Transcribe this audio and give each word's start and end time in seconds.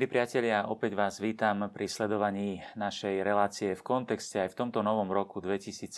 Milí 0.00 0.16
priatelia, 0.16 0.64
opäť 0.64 0.96
vás 0.96 1.20
vítam 1.20 1.68
pri 1.68 1.84
sledovaní 1.84 2.56
našej 2.72 3.20
relácie 3.20 3.76
v 3.76 3.84
kontexte 3.84 4.40
aj 4.40 4.56
v 4.56 4.58
tomto 4.64 4.80
novom 4.80 5.12
roku 5.12 5.44
2017. 5.44 5.92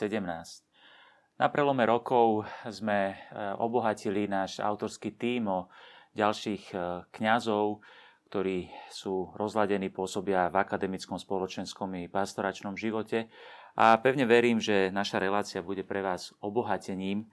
Na 1.39 1.47
prelome 1.47 1.87
rokov 1.87 2.43
sme 2.67 3.15
e, 3.15 3.17
obohatili 3.63 4.27
náš 4.27 4.59
autorský 4.59 5.15
tím 5.15 5.47
o 5.47 5.71
ďalších 6.19 6.75
e, 6.75 7.07
kňazov, 7.15 7.79
ktorí 8.27 8.75
sú 8.91 9.39
rozladení, 9.39 9.87
pôsobia 9.95 10.51
v 10.51 10.67
akademickom, 10.67 11.23
spoločenskom 11.23 11.95
i 12.03 12.11
pastoračnom 12.11 12.75
živote. 12.75 13.31
A 13.79 14.03
pevne 14.03 14.27
verím, 14.27 14.59
že 14.59 14.91
naša 14.91 15.23
relácia 15.23 15.63
bude 15.63 15.87
pre 15.87 16.03
vás 16.03 16.35
obohatením 16.43 17.23
e, 17.23 17.27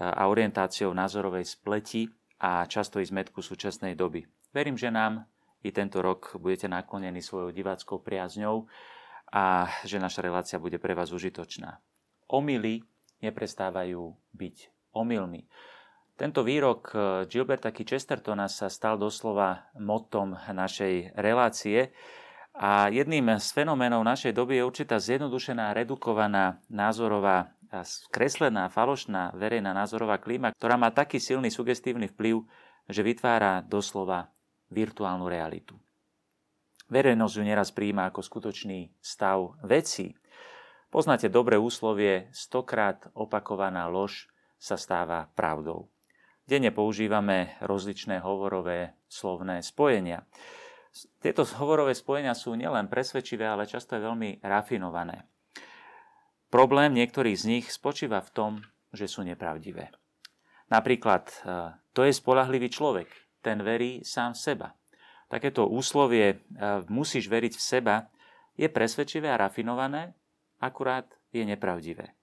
a 0.00 0.32
orientáciou 0.32 0.96
názorovej 0.96 1.44
spleti 1.44 2.08
a 2.40 2.64
často 2.64 3.04
i 3.04 3.04
zmetku 3.04 3.44
súčasnej 3.44 3.92
doby. 3.92 4.24
Verím, 4.56 4.80
že 4.80 4.88
nám 4.88 5.35
i 5.66 5.74
tento 5.74 5.98
rok 5.98 6.38
budete 6.38 6.70
naklonení 6.70 7.18
svojou 7.18 7.50
diváckou 7.50 7.98
priazňou 7.98 8.70
a 9.34 9.66
že 9.82 9.98
naša 9.98 10.22
relácia 10.22 10.62
bude 10.62 10.78
pre 10.78 10.94
vás 10.94 11.10
užitočná. 11.10 11.82
Omily 12.30 12.86
neprestávajú 13.18 14.14
byť 14.30 14.56
omylmi. 14.94 15.50
Tento 16.16 16.46
výrok 16.46 16.94
eh, 16.94 17.00
Gilberta 17.26 17.74
Chestertona 17.74 18.46
sa 18.46 18.70
stal 18.70 18.96
doslova 18.96 19.68
motom 19.76 20.38
našej 20.38 21.18
relácie 21.18 21.92
a 22.56 22.88
jedným 22.88 23.36
z 23.36 23.48
fenoménov 23.52 24.00
našej 24.00 24.32
doby 24.32 24.56
je 24.56 24.64
určitá 24.64 24.96
zjednodušená, 24.96 25.76
redukovaná 25.76 26.64
názorová 26.72 27.52
a 27.68 27.84
skreslená, 27.84 28.72
falošná 28.72 29.34
verejná 29.36 29.76
názorová 29.76 30.16
klíma, 30.16 30.54
ktorá 30.56 30.80
má 30.80 30.88
taký 30.88 31.20
silný 31.20 31.52
sugestívny 31.52 32.08
vplyv, 32.08 32.46
že 32.88 33.02
vytvára 33.02 33.60
doslova 33.66 34.30
virtuálnu 34.70 35.26
realitu. 35.30 35.76
Verejnosť 36.86 37.34
ju 37.34 37.42
neraz 37.42 37.74
príjma 37.74 38.10
ako 38.10 38.22
skutočný 38.22 38.94
stav 39.02 39.58
vecí. 39.66 40.14
Poznáte 40.86 41.26
dobré 41.26 41.58
úslovie, 41.58 42.30
stokrát 42.30 43.10
opakovaná 43.12 43.90
lož 43.90 44.30
sa 44.54 44.78
stáva 44.78 45.26
pravdou. 45.34 45.90
Denne 46.46 46.70
používame 46.70 47.58
rozličné 47.58 48.22
hovorové 48.22 48.94
slovné 49.10 49.66
spojenia. 49.66 50.22
Tieto 51.18 51.42
hovorové 51.58 51.90
spojenia 51.90 52.38
sú 52.38 52.54
nielen 52.54 52.86
presvedčivé, 52.86 53.50
ale 53.50 53.66
často 53.66 53.98
aj 53.98 54.06
veľmi 54.06 54.30
rafinované. 54.46 55.26
Problém 56.46 56.94
niektorých 56.94 57.36
z 57.36 57.44
nich 57.50 57.66
spočíva 57.74 58.22
v 58.22 58.30
tom, 58.30 58.52
že 58.94 59.10
sú 59.10 59.26
nepravdivé. 59.26 59.90
Napríklad, 60.70 61.24
e, 61.26 61.34
to 61.90 62.06
je 62.06 62.14
spolahlivý 62.14 62.70
človek, 62.70 63.10
ten 63.46 63.62
verí 63.62 64.02
sám 64.02 64.34
v 64.34 64.42
seba. 64.42 64.68
Takéto 65.30 65.70
úslovie 65.70 66.26
e, 66.34 66.36
musíš 66.90 67.30
veriť 67.30 67.54
v 67.54 67.62
seba 67.62 67.96
je 68.58 68.66
presvedčivé 68.66 69.30
a 69.30 69.38
rafinované, 69.38 70.18
akurát 70.58 71.06
je 71.30 71.46
nepravdivé. 71.46 72.18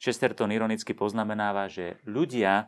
Chesterton 0.00 0.48
ironicky 0.48 0.96
poznamenáva, 0.96 1.68
že 1.68 2.00
ľudia 2.08 2.64
e, 2.64 2.66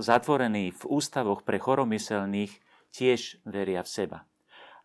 zatvorení 0.00 0.72
v 0.72 0.82
ústavoch 0.88 1.44
pre 1.44 1.60
choromyselných 1.60 2.52
tiež 2.96 3.44
veria 3.44 3.84
v 3.84 3.92
seba. 3.92 4.18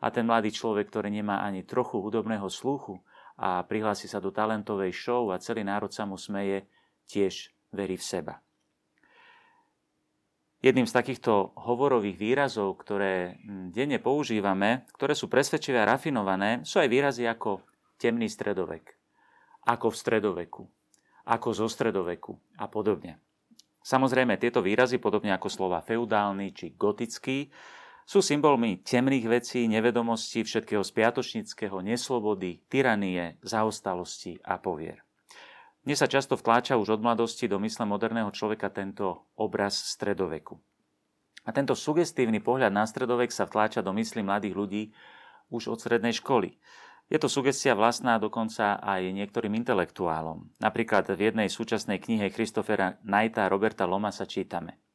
A 0.04 0.12
ten 0.12 0.28
mladý 0.28 0.52
človek, 0.52 0.92
ktorý 0.92 1.08
nemá 1.08 1.48
ani 1.48 1.64
trochu 1.64 2.04
hudobného 2.04 2.52
sluchu, 2.52 3.00
a 3.36 3.68
prihlási 3.68 4.08
sa 4.08 4.24
do 4.24 4.32
talentovej 4.32 4.96
show 4.96 5.28
a 5.32 5.44
celý 5.44 5.68
národ 5.68 5.92
sa 5.92 6.08
mu 6.08 6.16
smeje, 6.16 6.64
tiež 7.12 7.52
verí 7.76 8.00
v 8.00 8.06
seba. 8.08 8.45
Jedným 10.66 10.90
z 10.90 10.98
takýchto 10.98 11.54
hovorových 11.62 12.18
výrazov, 12.18 12.82
ktoré 12.82 13.38
hm, 13.38 13.70
denne 13.70 14.02
používame, 14.02 14.90
ktoré 14.98 15.14
sú 15.14 15.30
presvedčivé 15.30 15.86
a 15.86 15.94
rafinované, 15.94 16.66
sú 16.66 16.82
aj 16.82 16.90
výrazy 16.90 17.30
ako 17.30 17.62
temný 18.02 18.26
stredovek, 18.26 18.98
ako 19.70 19.94
v 19.94 20.00
stredoveku, 20.02 20.64
ako 21.30 21.48
zo 21.54 21.70
stredoveku 21.70 22.34
a 22.58 22.66
podobne. 22.66 23.22
Samozrejme, 23.86 24.42
tieto 24.42 24.66
výrazy, 24.66 24.98
podobne 24.98 25.38
ako 25.38 25.54
slova 25.54 25.86
feudálny 25.86 26.50
či 26.50 26.74
gotický, 26.74 27.54
sú 28.10 28.26
symbolmi 28.26 28.82
temných 28.82 29.30
vecí, 29.30 29.70
nevedomosti, 29.70 30.42
všetkého 30.42 30.82
spiatočnického, 30.82 31.78
neslobody, 31.86 32.66
tyranie, 32.66 33.38
zaostalosti 33.46 34.42
a 34.42 34.58
povier. 34.58 35.05
Mne 35.86 35.96
sa 35.96 36.10
často 36.10 36.34
vtláča 36.34 36.82
už 36.82 36.98
od 36.98 37.02
mladosti 37.06 37.46
do 37.46 37.62
mysle 37.62 37.86
moderného 37.86 38.34
človeka 38.34 38.74
tento 38.74 39.30
obraz 39.38 39.78
stredoveku. 39.94 40.58
A 41.46 41.54
tento 41.54 41.78
sugestívny 41.78 42.42
pohľad 42.42 42.74
na 42.74 42.90
stredovek 42.90 43.30
sa 43.30 43.46
vtláča 43.46 43.86
do 43.86 43.94
mysli 43.94 44.26
mladých 44.26 44.58
ľudí 44.58 44.84
už 45.54 45.70
od 45.70 45.78
strednej 45.78 46.18
školy. 46.18 46.58
Je 47.06 47.22
to 47.22 47.30
sugestia 47.30 47.78
vlastná 47.78 48.18
dokonca 48.18 48.82
aj 48.82 49.14
niektorým 49.14 49.54
intelektuálom. 49.62 50.50
Napríklad 50.58 51.06
v 51.14 51.30
jednej 51.30 51.54
súčasnej 51.54 52.02
knihe 52.02 52.34
Christophera 52.34 52.98
Knighta 53.06 53.46
Roberta 53.46 53.86
Lomasa 53.86 54.26
čítame– 54.26 54.82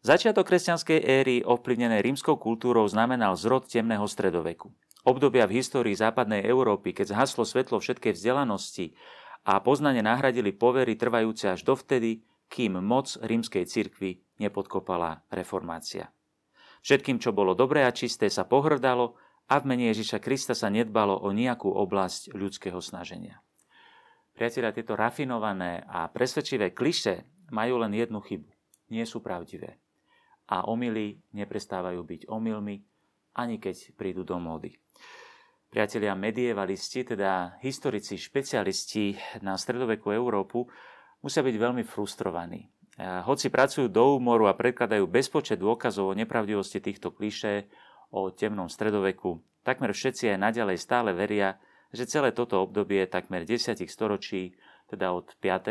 Začiatok 0.00 0.48
kresťanskej 0.48 1.04
éry 1.04 1.36
ovplyvnené 1.44 2.00
rímskou 2.00 2.40
kultúrou 2.40 2.88
znamenal 2.88 3.36
zrod 3.36 3.68
temného 3.68 4.08
stredoveku. 4.08 4.72
Obdobia 5.04 5.44
v 5.44 5.60
histórii 5.60 5.92
západnej 5.92 6.40
Európy, 6.40 6.96
keď 6.96 7.12
zhaslo 7.12 7.44
svetlo 7.44 7.76
všetkej 7.76 8.16
vzdelanosti 8.16 8.96
a 9.46 9.60
poznanie 9.64 10.04
nahradili 10.04 10.52
povery 10.52 10.96
trvajúce 10.96 11.48
až 11.48 11.64
dovtedy, 11.64 12.24
kým 12.50 12.82
moc 12.82 13.14
rímskej 13.20 13.64
cirkvy 13.64 14.20
nepodkopala 14.42 15.22
reformácia. 15.30 16.10
Všetkým, 16.80 17.20
čo 17.20 17.30
bolo 17.36 17.52
dobré 17.52 17.84
a 17.84 17.94
čisté, 17.94 18.32
sa 18.32 18.48
pohrdalo 18.48 19.16
a 19.52 19.54
v 19.60 19.64
mene 19.68 19.92
Ježiša 19.92 20.18
Krista 20.18 20.56
sa 20.56 20.72
nedbalo 20.72 21.14
o 21.14 21.30
nejakú 21.30 21.68
oblasť 21.68 22.32
ľudského 22.32 22.80
snaženia. 22.80 23.44
Priatelia, 24.32 24.72
tieto 24.72 24.96
rafinované 24.96 25.84
a 25.84 26.08
presvedčivé 26.08 26.72
kliše 26.72 27.28
majú 27.52 27.82
len 27.82 27.92
jednu 27.92 28.24
chybu. 28.24 28.48
Nie 28.90 29.04
sú 29.04 29.20
pravdivé 29.20 29.76
a 30.50 30.66
omily 30.66 31.22
neprestávajú 31.30 32.02
byť 32.02 32.20
omylmi, 32.26 32.82
ani 33.38 33.62
keď 33.62 33.94
prídu 33.94 34.26
do 34.26 34.34
módy. 34.42 34.74
Priatelia 35.70 36.18
medievalisti, 36.18 37.06
teda 37.14 37.62
historici, 37.62 38.18
špecialisti 38.18 39.14
na 39.46 39.54
stredovekú 39.54 40.10
Európu, 40.10 40.66
musia 41.22 41.46
byť 41.46 41.56
veľmi 41.56 41.86
frustrovaní. 41.86 42.66
Hoci 42.98 43.54
pracujú 43.54 43.86
do 43.86 44.18
úmoru 44.18 44.50
a 44.50 44.58
predkladajú 44.58 45.06
bezpočet 45.06 45.62
dôkazov 45.62 46.10
o 46.10 46.18
nepravdivosti 46.18 46.82
týchto 46.82 47.14
klišé 47.14 47.70
o 48.10 48.34
temnom 48.34 48.66
stredoveku, 48.66 49.38
takmer 49.62 49.94
všetci 49.94 50.34
aj 50.34 50.42
naďalej 50.42 50.76
stále 50.82 51.14
veria, 51.14 51.54
že 51.94 52.10
celé 52.10 52.34
toto 52.34 52.58
obdobie 52.58 53.06
takmer 53.06 53.46
10 53.46 53.78
storočí, 53.86 54.58
teda 54.90 55.14
od 55.14 55.38
5 55.38 55.70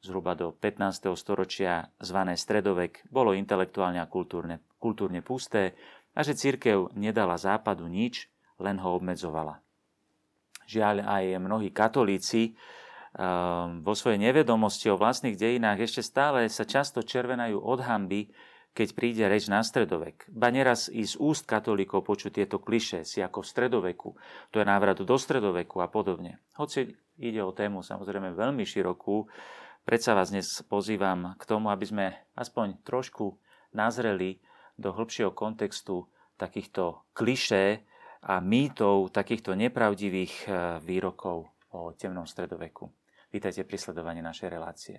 zhruba 0.00 0.32
do 0.32 0.56
15. 0.56 1.12
storočia 1.12 1.92
zvané 2.00 2.40
stredovek 2.40 3.04
bolo 3.12 3.36
intelektuálne 3.36 4.00
a 4.00 4.08
kultúrne, 4.08 4.64
kultúrne 4.80 5.20
pusté 5.20 5.76
a 6.16 6.24
že 6.24 6.32
církev 6.32 6.96
nedala 6.96 7.36
západu 7.36 7.84
nič, 7.84 8.32
len 8.60 8.76
ho 8.80 8.96
obmedzovala. 8.96 9.60
Žiaľ 10.66 11.06
aj 11.06 11.24
mnohí 11.38 11.70
katolíci 11.70 12.52
ehm, 12.52 13.86
vo 13.86 13.94
svojej 13.94 14.18
nevedomosti 14.18 14.90
o 14.90 14.98
vlastných 14.98 15.38
dejinách 15.38 15.86
ešte 15.86 16.02
stále 16.02 16.50
sa 16.50 16.66
často 16.66 17.06
červenajú 17.06 17.60
od 17.62 17.80
hamby, 17.86 18.32
keď 18.76 18.88
príde 18.92 19.24
reč 19.24 19.48
na 19.48 19.64
stredovek. 19.64 20.28
Ba 20.28 20.52
neraz 20.52 20.92
i 20.92 21.06
z 21.06 21.16
úst 21.16 21.48
katolíkov 21.48 22.04
počuť 22.04 22.44
tieto 22.44 22.60
kliše, 22.60 23.08
si 23.08 23.24
ako 23.24 23.40
v 23.40 23.48
stredoveku, 23.48 24.08
to 24.52 24.60
je 24.60 24.68
návrat 24.68 25.00
do 25.00 25.16
stredoveku 25.16 25.80
a 25.80 25.88
podobne. 25.88 26.44
Hoci 26.60 26.92
ide 27.16 27.40
o 27.40 27.56
tému 27.56 27.80
samozrejme 27.80 28.36
veľmi 28.36 28.68
širokú, 28.68 29.32
Predsa 29.86 30.18
vás 30.18 30.34
dnes 30.34 30.66
pozývam 30.66 31.38
k 31.38 31.46
tomu, 31.46 31.70
aby 31.70 31.86
sme 31.86 32.06
aspoň 32.34 32.82
trošku 32.82 33.38
nazreli 33.70 34.42
do 34.74 34.90
hĺbšieho 34.90 35.30
kontextu 35.30 36.10
takýchto 36.34 37.06
klišé 37.14 37.86
a 38.26 38.42
mýtov, 38.42 39.14
takýchto 39.14 39.54
nepravdivých 39.54 40.34
eh, 40.44 40.52
výrokov 40.82 41.46
o 41.70 41.94
temnom 41.94 42.26
stredoveku. 42.26 42.90
Vítajte 43.30 43.62
pri 43.62 43.78
sledovaní 43.78 44.18
našej 44.18 44.48
relácie. 44.50 44.98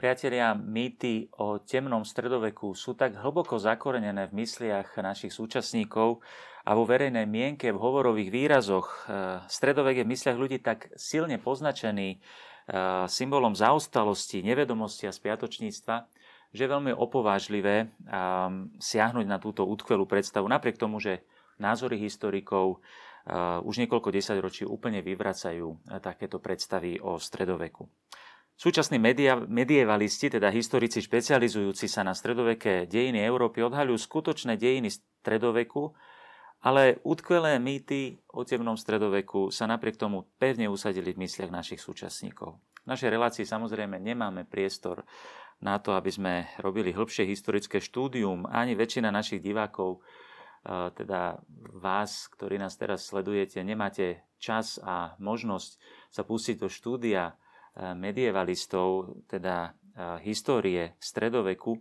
Priatelia, 0.00 0.56
mýty 0.56 1.28
o 1.44 1.60
temnom 1.60 2.08
stredoveku 2.08 2.72
sú 2.72 2.96
tak 2.96 3.20
hlboko 3.20 3.60
zakorenené 3.60 4.32
v 4.32 4.44
mysliach 4.44 4.96
našich 4.96 5.28
súčasníkov 5.28 6.24
a 6.64 6.72
vo 6.72 6.88
verejnej 6.88 7.28
mienke 7.28 7.68
v 7.68 7.76
hovorových 7.76 8.32
výrazoch. 8.32 8.88
E, 8.88 9.44
stredovek 9.44 10.00
je 10.00 10.06
v 10.08 10.12
mysliach 10.16 10.40
ľudí 10.40 10.64
tak 10.64 10.88
silne 10.96 11.36
poznačený 11.36 12.16
symbolom 13.10 13.58
zaostalosti, 13.58 14.46
nevedomosti 14.46 15.10
a 15.10 15.12
spiatočníctva, 15.12 16.06
že 16.50 16.60
je 16.66 16.72
veľmi 16.72 16.94
opovážlivé 16.94 17.90
siahnuť 18.78 19.26
na 19.26 19.38
túto 19.42 19.66
utkvelú 19.66 20.06
predstavu, 20.06 20.46
napriek 20.46 20.78
tomu, 20.78 21.02
že 21.02 21.26
názory 21.58 21.98
historikov 21.98 22.78
už 23.66 23.74
niekoľko 23.84 24.10
desaťročí 24.14 24.64
úplne 24.66 25.02
vyvracajú 25.02 25.98
takéto 26.00 26.38
predstavy 26.38 26.98
o 27.02 27.18
stredoveku. 27.20 27.90
Súčasní 28.60 29.00
media, 29.00 29.40
medievalisti, 29.40 30.28
teda 30.28 30.52
historici 30.52 31.00
špecializujúci 31.00 31.88
sa 31.88 32.04
na 32.04 32.12
stredoveké 32.12 32.84
dejiny 32.84 33.24
Európy, 33.24 33.64
odhaľujú 33.64 33.98
skutočné 34.04 34.60
dejiny 34.60 34.92
stredoveku, 34.92 35.96
ale 36.60 37.00
utkvelé 37.02 37.56
mýty 37.56 38.20
o 38.32 38.44
temnom 38.44 38.76
stredoveku 38.76 39.48
sa 39.48 39.64
napriek 39.64 39.96
tomu 39.96 40.28
pevne 40.36 40.68
usadili 40.68 41.16
v 41.16 41.24
mysliach 41.24 41.52
našich 41.52 41.80
súčasníkov. 41.80 42.60
V 42.84 42.86
našej 42.88 43.10
relácii 43.12 43.44
samozrejme 43.48 44.00
nemáme 44.00 44.44
priestor 44.44 45.04
na 45.60 45.76
to, 45.80 45.92
aby 45.92 46.08
sme 46.12 46.34
robili 46.60 46.92
hĺbšie 46.92 47.28
historické 47.28 47.80
štúdium. 47.80 48.48
Ani 48.48 48.72
väčšina 48.72 49.12
našich 49.12 49.44
divákov, 49.44 50.00
e, 50.00 50.88
teda 50.96 51.40
vás, 51.76 52.28
ktorí 52.32 52.56
nás 52.56 52.80
teraz 52.80 53.04
sledujete, 53.04 53.60
nemáte 53.60 54.24
čas 54.40 54.80
a 54.80 55.16
možnosť 55.20 55.76
sa 56.08 56.24
pustiť 56.24 56.56
do 56.56 56.72
štúdia 56.72 57.36
Eh, 57.70 57.94
medievalistov, 57.94 59.14
teda 59.30 59.70
eh, 59.70 60.18
histórie 60.26 60.98
stredoveku, 60.98 61.78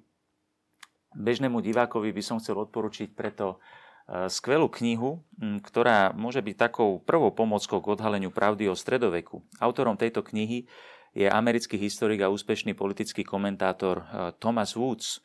bežnému 1.17 1.65
divákovi 1.65 2.13
by 2.13 2.21
som 2.21 2.37
chcel 2.37 2.61
odporučiť 2.61 3.17
preto 3.17 3.57
eh, 3.57 3.88
skvelú 4.09 4.65
knihu, 4.81 5.21
ktorá 5.37 6.09
môže 6.17 6.41
byť 6.41 6.55
takou 6.57 6.97
prvou 6.97 7.29
pomockou 7.29 7.77
k 7.77 7.93
odhaleniu 7.93 8.33
pravdy 8.33 8.65
o 8.65 8.73
stredoveku. 8.73 9.45
Autorom 9.61 9.93
tejto 9.93 10.25
knihy 10.25 10.65
je 11.13 11.29
americký 11.29 11.77
historik 11.77 12.25
a 12.25 12.33
úspešný 12.33 12.73
politický 12.73 13.21
komentátor 13.21 14.01
Thomas 14.41 14.73
Woods 14.73 15.21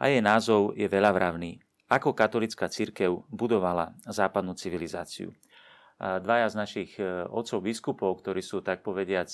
a 0.00 0.08
jej 0.08 0.24
názov 0.24 0.72
je 0.72 0.88
veľavravný. 0.88 1.60
Ako 1.92 2.16
katolická 2.16 2.72
církev 2.72 3.28
budovala 3.28 3.92
západnú 4.08 4.56
civilizáciu. 4.56 5.36
Dvaja 6.00 6.48
z 6.48 6.56
našich 6.56 6.90
otcov 7.28 7.60
biskupov, 7.60 8.24
ktorí 8.24 8.40
sú 8.40 8.64
tak 8.64 8.80
povediac 8.80 9.28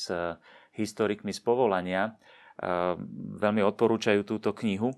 historikmi 0.74 1.30
z 1.30 1.40
povolania, 1.40 2.18
veľmi 3.38 3.62
odporúčajú 3.62 4.26
túto 4.26 4.50
knihu. 4.58 4.90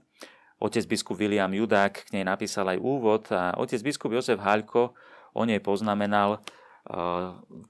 Otec 0.60 0.84
biskup 0.84 1.16
William 1.16 1.48
Judák 1.48 2.04
k 2.04 2.20
nej 2.20 2.24
napísal 2.24 2.76
aj 2.76 2.78
úvod 2.84 3.32
a 3.32 3.56
otec 3.56 3.80
biskup 3.80 4.12
Jozef 4.12 4.36
Haľko 4.36 4.92
o 5.32 5.42
nej 5.48 5.58
poznamenal 5.64 6.44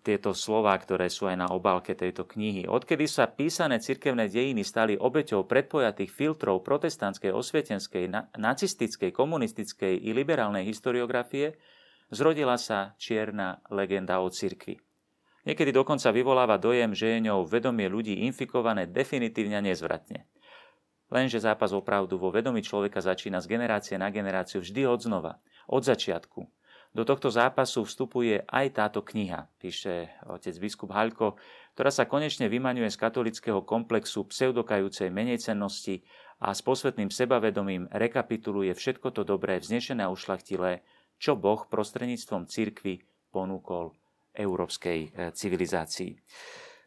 tieto 0.07 0.31
slova, 0.33 0.75
ktoré 0.79 1.11
sú 1.11 1.27
aj 1.27 1.37
na 1.39 1.49
obálke 1.51 1.99
tejto 1.99 2.25
knihy. 2.31 2.71
Odkedy 2.71 3.11
sa 3.11 3.27
písané 3.27 3.83
cirkevné 3.83 4.31
dejiny 4.31 4.63
stali 4.63 4.95
obeťou 4.95 5.51
predpojatých 5.51 6.11
filtrov 6.11 6.63
protestantskej, 6.63 7.35
osvietenskej, 7.35 8.07
nacistickej, 8.39 9.11
komunistickej 9.11 9.99
i 9.99 10.11
liberálnej 10.15 10.63
historiografie, 10.63 11.59
zrodila 12.15 12.55
sa 12.55 12.95
čierna 13.03 13.59
legenda 13.75 14.23
o 14.23 14.31
cirkvi. 14.31 14.79
Niekedy 15.43 15.75
dokonca 15.75 16.15
vyvoláva 16.15 16.57
dojem, 16.61 16.95
že 16.95 17.19
je 17.19 17.27
ňou 17.27 17.49
vedomie 17.51 17.91
ľudí 17.91 18.25
infikované 18.25 18.87
definitívne 18.87 19.59
nezvratne. 19.59 20.31
Lenže 21.11 21.43
zápas 21.43 21.75
opravdu 21.75 22.17
vo 22.17 22.31
vedomí 22.31 22.63
človeka 22.63 23.03
začína 23.03 23.43
z 23.43 23.51
generácie 23.51 23.99
na 23.99 24.15
generáciu 24.15 24.63
vždy 24.63 24.87
od 24.87 25.03
znova, 25.03 25.43
od 25.67 25.83
začiatku. 25.83 26.47
Do 26.91 27.07
tohto 27.07 27.31
zápasu 27.31 27.87
vstupuje 27.87 28.43
aj 28.51 28.67
táto 28.75 29.07
kniha, 29.07 29.47
píše 29.63 30.11
otec 30.27 30.55
biskup 30.59 30.91
Haľko, 30.91 31.39
ktorá 31.79 31.91
sa 31.95 32.11
konečne 32.11 32.51
vymaňuje 32.51 32.91
z 32.91 32.99
katolického 32.99 33.63
komplexu 33.63 34.27
pseudokajúcej 34.27 35.07
menejcennosti 35.15 36.03
a 36.43 36.51
s 36.51 36.67
posvetným 36.67 37.15
sebavedomím 37.15 37.87
rekapituluje 37.95 38.75
všetko 38.75 39.15
to 39.15 39.23
dobré, 39.23 39.63
vznešené 39.63 40.03
a 40.03 40.11
ušlachtilé, 40.11 40.83
čo 41.23 41.39
Boh 41.39 41.63
prostredníctvom 41.71 42.51
cirkvy 42.51 43.07
ponúkol 43.31 43.95
európskej 44.35 44.99
e, 45.07 45.09
civilizácii. 45.31 46.19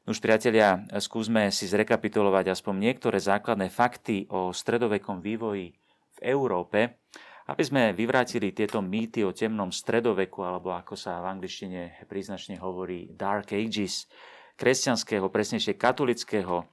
Už 0.04 0.20
priatelia, 0.20 0.84
skúsme 1.00 1.48
si 1.48 1.64
zrekapitulovať 1.64 2.52
aspoň 2.52 2.76
niektoré 2.92 3.24
základné 3.24 3.72
fakty 3.72 4.28
o 4.28 4.52
stredovekom 4.52 5.24
vývoji 5.24 5.72
v 6.20 6.20
Európe, 6.28 7.00
aby 7.48 7.64
sme 7.64 7.96
vyvrátili 7.96 8.52
tieto 8.52 8.84
mýty 8.84 9.24
o 9.24 9.32
temnom 9.32 9.72
stredoveku, 9.72 10.44
alebo 10.44 10.76
ako 10.76 11.00
sa 11.00 11.24
v 11.24 11.40
angličtine 11.40 12.04
príznačne 12.12 12.60
hovorí 12.60 13.16
Dark 13.16 13.56
Ages, 13.56 14.12
kresťanského, 14.60 15.32
presnejšie 15.32 15.80
katolického 15.80 16.68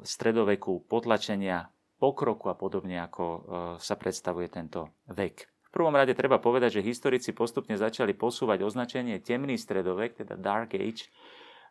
stredoveku, 0.00 0.80
potlačenia 0.88 1.68
pokroku 2.00 2.48
a 2.48 2.56
podobne, 2.56 3.04
ako 3.04 3.24
e, 3.24 3.38
sa 3.80 4.00
predstavuje 4.00 4.48
tento 4.48 4.96
vek. 5.12 5.48
Prvom 5.72 5.92
rade 5.92 6.16
treba 6.16 6.40
povedať, 6.40 6.80
že 6.80 6.86
historici 6.86 7.36
postupne 7.36 7.76
začali 7.76 8.16
posúvať 8.16 8.64
označenie 8.64 9.20
temný 9.20 9.60
stredovek, 9.60 10.24
teda 10.24 10.40
Dark 10.40 10.72
Age, 10.76 11.12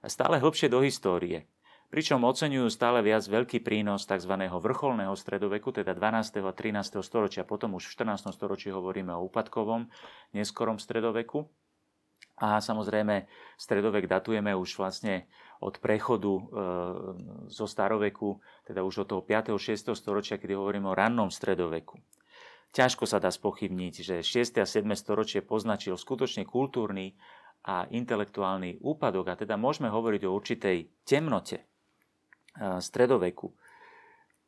stále 0.10 0.40
hlbšie 0.40 0.68
do 0.68 0.84
histórie. 0.84 1.48
Pričom 1.94 2.26
oceňujú 2.26 2.74
stále 2.74 3.06
viac 3.06 3.22
veľký 3.22 3.62
prínos 3.62 4.10
tzv. 4.10 4.34
vrcholného 4.50 5.14
stredoveku, 5.14 5.70
teda 5.70 5.94
12. 5.94 6.42
a 6.42 6.50
13. 6.50 7.06
storočia. 7.06 7.46
Potom 7.46 7.78
už 7.78 7.86
v 7.94 8.10
14. 8.10 8.34
storočí 8.34 8.74
hovoríme 8.74 9.14
o 9.14 9.30
úpadkovom, 9.30 9.86
neskorom 10.34 10.82
stredoveku. 10.82 11.46
A 12.42 12.58
samozrejme, 12.58 13.30
stredovek 13.62 14.10
datujeme 14.10 14.58
už 14.58 14.82
vlastne 14.82 15.30
od 15.62 15.78
prechodu 15.78 16.34
e, 16.34 16.44
zo 17.54 17.70
staroveku, 17.70 18.42
teda 18.66 18.82
už 18.82 19.06
od 19.06 19.08
toho 19.14 19.22
5. 19.22 19.54
6. 19.54 19.94
storočia, 19.94 20.42
kedy 20.42 20.58
hovoríme 20.58 20.90
o 20.90 20.98
rannom 20.98 21.30
stredoveku. 21.30 22.02
Ťažko 22.74 23.06
sa 23.06 23.22
dá 23.22 23.30
spochybniť, 23.30 23.94
že 24.02 24.16
6. 24.26 24.58
a 24.58 24.66
7. 24.66 24.82
storočie 24.98 25.46
poznačil 25.46 25.94
skutočne 25.94 26.42
kultúrny 26.42 27.14
a 27.64 27.88
intelektuálny 27.88 28.84
úpadok 28.84 29.32
a 29.32 29.40
teda 29.40 29.56
môžeme 29.56 29.88
hovoriť 29.88 30.22
o 30.28 30.36
určitej 30.36 31.08
temnote 31.08 31.64
e, 31.64 31.66
stredoveku. 32.84 33.56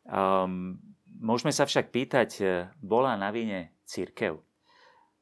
Um, 0.05 0.77
môžeme 1.23 1.55
sa 1.55 1.63
však 1.63 1.95
pýtať, 1.95 2.29
e, 2.43 2.45
bola 2.83 3.15
na 3.15 3.31
vine 3.31 3.71
církev? 3.87 4.43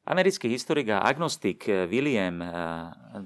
Americký 0.04 0.50
historik 0.50 0.90
a 0.90 1.06
agnostik 1.06 1.70
e, 1.70 1.86
William 1.86 2.42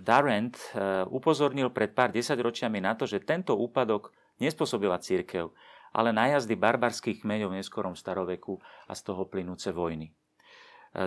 Darrent 0.04 0.60
upozornil 1.08 1.72
pred 1.72 1.96
pár 1.96 2.12
desaťročiami 2.12 2.84
na 2.84 2.92
to, 2.92 3.08
že 3.08 3.24
tento 3.24 3.56
úpadok 3.56 4.12
nespôsobila 4.36 5.00
církev, 5.00 5.48
ale 5.96 6.12
najazdy 6.12 6.60
barbarských 6.60 7.24
kmeňov 7.24 7.56
v 7.56 7.58
neskorom 7.64 7.96
staroveku 7.96 8.60
a 8.84 8.92
z 8.92 9.00
toho 9.00 9.24
plynúce 9.24 9.72
vojny. 9.72 10.12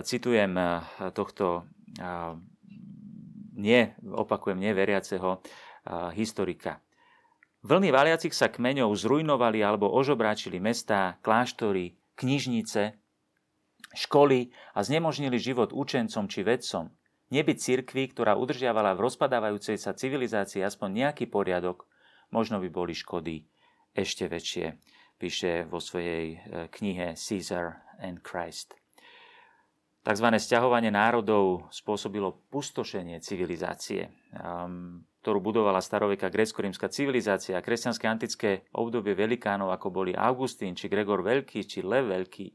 Citujem 0.02 0.54
tohto 1.14 1.66
nie, 3.52 3.92
opakujem, 4.02 4.58
neveriaceho 4.58 5.40
historika. 6.16 6.80
Vlny 7.62 7.94
valiacich 7.94 8.34
sa 8.34 8.50
kmeňov 8.50 8.90
zrujnovali 8.98 9.62
alebo 9.62 9.86
ožobráčili 9.86 10.58
mestá, 10.58 11.22
kláštory, 11.22 11.94
knižnice, 12.18 12.98
školy 13.94 14.50
a 14.74 14.82
znemožnili 14.82 15.38
život 15.38 15.70
učencom 15.70 16.26
či 16.26 16.42
vedcom. 16.42 16.90
Nebyť 17.32 17.58
cirkvi, 17.62 18.10
ktorá 18.10 18.34
udržiavala 18.36 18.98
v 18.98 19.08
rozpadávajúcej 19.08 19.78
sa 19.78 19.94
civilizácii 19.94 20.60
aspoň 20.60 21.06
nejaký 21.06 21.30
poriadok, 21.30 21.86
možno 22.34 22.60
by 22.60 22.68
boli 22.68 22.92
škody 22.92 23.46
ešte 23.94 24.28
väčšie, 24.28 24.66
píše 25.16 25.64
vo 25.64 25.80
svojej 25.80 26.36
e, 26.36 26.66
knihe 26.68 27.14
Caesar 27.16 27.86
and 28.02 28.20
Christ. 28.20 28.81
Takzvané 30.02 30.42
sťahovanie 30.42 30.90
národov 30.90 31.70
spôsobilo 31.70 32.42
pustošenie 32.50 33.22
civilizácie, 33.22 34.10
ktorú 35.22 35.38
budovala 35.38 35.78
staroveká 35.78 36.26
grecko-rímska 36.26 36.90
civilizácia 36.90 37.54
a 37.54 37.62
kresťanské 37.62 38.10
antické 38.10 38.66
obdobie 38.74 39.14
velikánov, 39.14 39.70
ako 39.70 39.94
boli 39.94 40.10
Augustín, 40.10 40.74
či 40.74 40.90
Gregor 40.90 41.22
Veľký, 41.22 41.62
či 41.62 41.86
Lev 41.86 42.10
Veľký. 42.10 42.50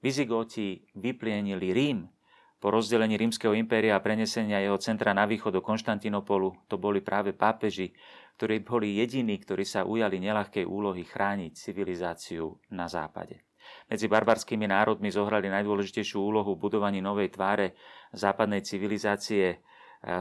Vizigóti 0.00 0.80
vyplienili 0.96 1.76
Rím. 1.76 2.08
Po 2.56 2.72
rozdelení 2.72 3.20
rímskeho 3.20 3.52
impéria 3.52 3.92
a 3.92 4.00
prenesenia 4.00 4.64
jeho 4.64 4.80
centra 4.80 5.12
na 5.12 5.28
východ 5.28 5.52
do 5.52 5.60
Konštantinopolu 5.60 6.72
to 6.72 6.80
boli 6.80 7.04
práve 7.04 7.36
pápeži, 7.36 7.92
ktorí 8.40 8.64
boli 8.64 8.96
jediní, 8.96 9.36
ktorí 9.38 9.62
sa 9.68 9.84
ujali 9.84 10.16
nelahkej 10.24 10.64
úlohy 10.64 11.04
chrániť 11.04 11.52
civilizáciu 11.52 12.56
na 12.72 12.88
západe. 12.88 13.45
Medzi 13.86 14.06
barbarskými 14.10 14.66
národmi 14.66 15.14
zohrali 15.14 15.46
najdôležitejšiu 15.46 16.18
úlohu 16.18 16.58
v 16.58 16.62
budovaní 16.66 16.98
novej 16.98 17.30
tváre 17.30 17.78
západnej 18.10 18.66
civilizácie 18.66 19.46
eh, 19.52 19.58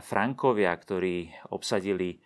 Frankovia, 0.02 0.76
ktorí 0.76 1.32
obsadili 1.50 2.14
eh, 2.14 2.20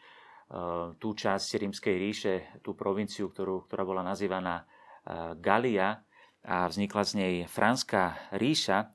tú 0.99 1.15
časť 1.15 1.63
rímskej 1.63 1.95
ríše, 1.95 2.33
tú 2.59 2.75
provinciu, 2.75 3.31
ktorú, 3.31 3.69
ktorá 3.69 3.83
bola 3.87 4.03
nazývaná 4.03 4.63
eh, 4.63 5.33
Galia 5.39 6.03
a 6.43 6.67
vznikla 6.67 7.03
z 7.03 7.11
nej 7.15 7.33
Franská 7.47 8.35
ríša. 8.35 8.91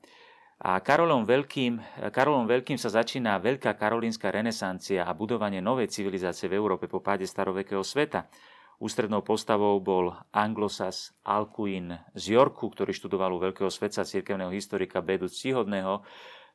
A 0.55 0.79
Karolom 0.79 1.27
Veľkým, 1.27 1.83
Karolom 2.15 2.47
Veľkým 2.47 2.79
sa 2.79 2.87
začína 2.87 3.43
veľká 3.43 3.75
karolínska 3.75 4.31
renesancia 4.31 5.03
a 5.03 5.11
budovanie 5.11 5.59
novej 5.59 5.91
civilizácie 5.91 6.47
v 6.47 6.55
Európe 6.55 6.87
po 6.87 7.03
páde 7.03 7.27
starovekého 7.27 7.83
sveta. 7.83 8.31
Ústrednou 8.75 9.23
postavou 9.23 9.79
bol 9.79 10.11
Anglosas 10.35 11.15
Alcuin 11.23 11.95
z 12.11 12.35
Yorku, 12.35 12.67
ktorý 12.67 12.91
študoval 12.91 13.31
u 13.31 13.39
veľkého 13.39 13.71
svetca 13.71 14.03
cirkevného 14.03 14.51
historika 14.51 14.99
Bedu 14.99 15.31
Cihodného, 15.31 16.03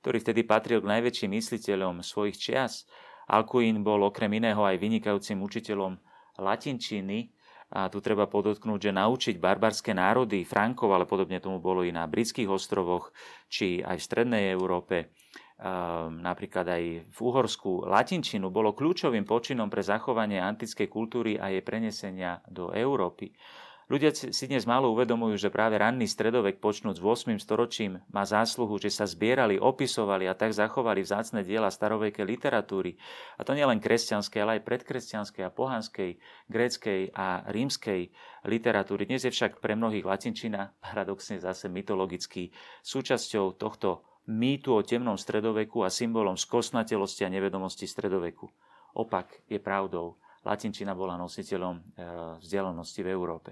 ktorý 0.04 0.20
vtedy 0.20 0.44
patril 0.44 0.84
k 0.84 0.90
najväčším 1.00 1.32
mysliteľom 1.40 2.04
svojich 2.04 2.36
čias. 2.36 2.84
Alcuin 3.30 3.80
bol 3.80 4.04
okrem 4.04 4.36
iného 4.36 4.60
aj 4.60 4.76
vynikajúcim 4.76 5.40
učiteľom 5.40 5.96
latinčiny, 6.36 7.32
a 7.70 7.86
tu 7.86 8.02
treba 8.02 8.26
podotknúť, 8.26 8.90
že 8.90 8.92
naučiť 8.98 9.36
barbarské 9.38 9.94
národy, 9.94 10.42
Frankov, 10.42 10.90
ale 10.90 11.06
podobne 11.06 11.38
tomu 11.38 11.62
bolo 11.62 11.86
i 11.86 11.94
na 11.94 12.02
britských 12.10 12.50
ostrovoch, 12.50 13.14
či 13.46 13.78
aj 13.78 13.94
v 13.94 14.06
strednej 14.10 14.44
Európe, 14.50 15.14
napríklad 16.24 16.66
aj 16.66 16.84
v 17.12 17.18
Uhorsku, 17.20 17.84
latinčinu 17.84 18.48
bolo 18.48 18.72
kľúčovým 18.72 19.28
počinom 19.28 19.68
pre 19.68 19.84
zachovanie 19.84 20.40
antickej 20.40 20.88
kultúry 20.88 21.36
a 21.36 21.52
jej 21.52 21.60
prenesenia 21.60 22.40
do 22.48 22.72
Európy. 22.72 23.36
Ľudia 23.90 24.14
si 24.14 24.46
dnes 24.46 24.70
málo 24.70 24.94
uvedomujú, 24.94 25.34
že 25.34 25.50
práve 25.50 25.74
ranný 25.74 26.06
stredovek 26.06 26.62
počnúť 26.62 26.94
s 26.94 27.02
8. 27.02 27.42
storočím 27.42 27.98
má 28.14 28.22
zásluhu, 28.22 28.78
že 28.78 28.86
sa 28.86 29.02
zbierali, 29.02 29.58
opisovali 29.58 30.30
a 30.30 30.38
tak 30.38 30.54
zachovali 30.54 31.02
vzácne 31.02 31.42
diela 31.42 31.66
starovekej 31.74 32.22
literatúry. 32.22 32.94
A 33.34 33.42
to 33.42 33.50
nielen 33.50 33.82
kresťanskej, 33.82 34.38
ale 34.38 34.62
aj 34.62 34.66
predkresťanskej 34.70 35.42
a 35.42 35.50
pohanskej, 35.50 36.22
gréckej 36.46 37.10
a 37.18 37.42
rímskej 37.50 38.14
literatúry. 38.46 39.10
Dnes 39.10 39.26
je 39.26 39.34
však 39.34 39.58
pre 39.58 39.74
mnohých 39.74 40.06
latinčina 40.06 40.70
paradoxne 40.78 41.42
zase 41.42 41.66
mytologický 41.66 42.54
súčasťou 42.86 43.58
tohto 43.58 44.06
mýtu 44.30 44.78
o 44.78 44.86
temnom 44.86 45.18
stredoveku 45.18 45.82
a 45.82 45.90
symbolom 45.90 46.38
skosnatelosti 46.38 47.26
a 47.26 47.32
nevedomosti 47.32 47.90
stredoveku. 47.90 48.46
Opak 48.94 49.42
je 49.50 49.58
pravdou. 49.58 50.22
Latinčina 50.46 50.96
bola 50.96 51.20
nositeľom 51.20 51.74
e, 51.76 51.82
vzdialenosti 52.40 53.00
v 53.04 53.12
Európe. 53.12 53.50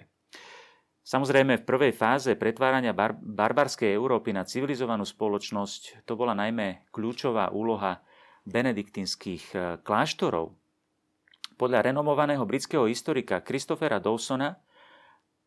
Samozrejme, 1.04 1.60
v 1.60 1.68
prvej 1.68 1.92
fáze 1.92 2.32
pretvárania 2.36 2.96
bar- 2.96 3.16
barbarskej 3.16 3.92
Európy 3.92 4.32
na 4.32 4.44
civilizovanú 4.44 5.04
spoločnosť 5.04 6.04
to 6.08 6.16
bola 6.16 6.32
najmä 6.32 6.88
kľúčová 6.88 7.52
úloha 7.52 8.00
benediktinských 8.48 9.44
e, 9.52 9.56
kláštorov. 9.84 10.56
Podľa 11.58 11.92
renomovaného 11.92 12.46
britského 12.46 12.86
historika 12.88 13.42
Christophera 13.44 14.00
Dawsona 14.00 14.56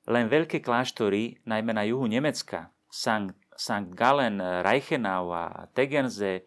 len 0.09 0.29
veľké 0.29 0.65
kláštory, 0.65 1.41
najmä 1.45 1.77
na 1.77 1.85
juhu 1.85 2.05
Nemecka, 2.09 2.73
St. 2.89 3.37
St. 3.55 3.91
Gallen, 3.93 4.39
Reichenau 4.63 5.31
a 5.33 5.67
Tegernsee, 5.71 6.45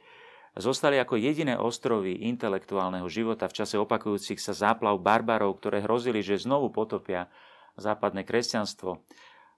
zostali 0.55 1.03
ako 1.03 1.19
jediné 1.19 1.59
ostrovy 1.59 2.27
intelektuálneho 2.31 3.07
života 3.11 3.51
v 3.51 3.57
čase 3.63 3.75
opakujúcich 3.79 4.39
sa 4.39 4.55
záplav 4.55 5.03
barbarov, 5.03 5.59
ktoré 5.59 5.83
hrozili, 5.83 6.23
že 6.23 6.39
znovu 6.39 6.71
potopia 6.71 7.27
západné 7.75 8.23
kresťanstvo. 8.23 9.03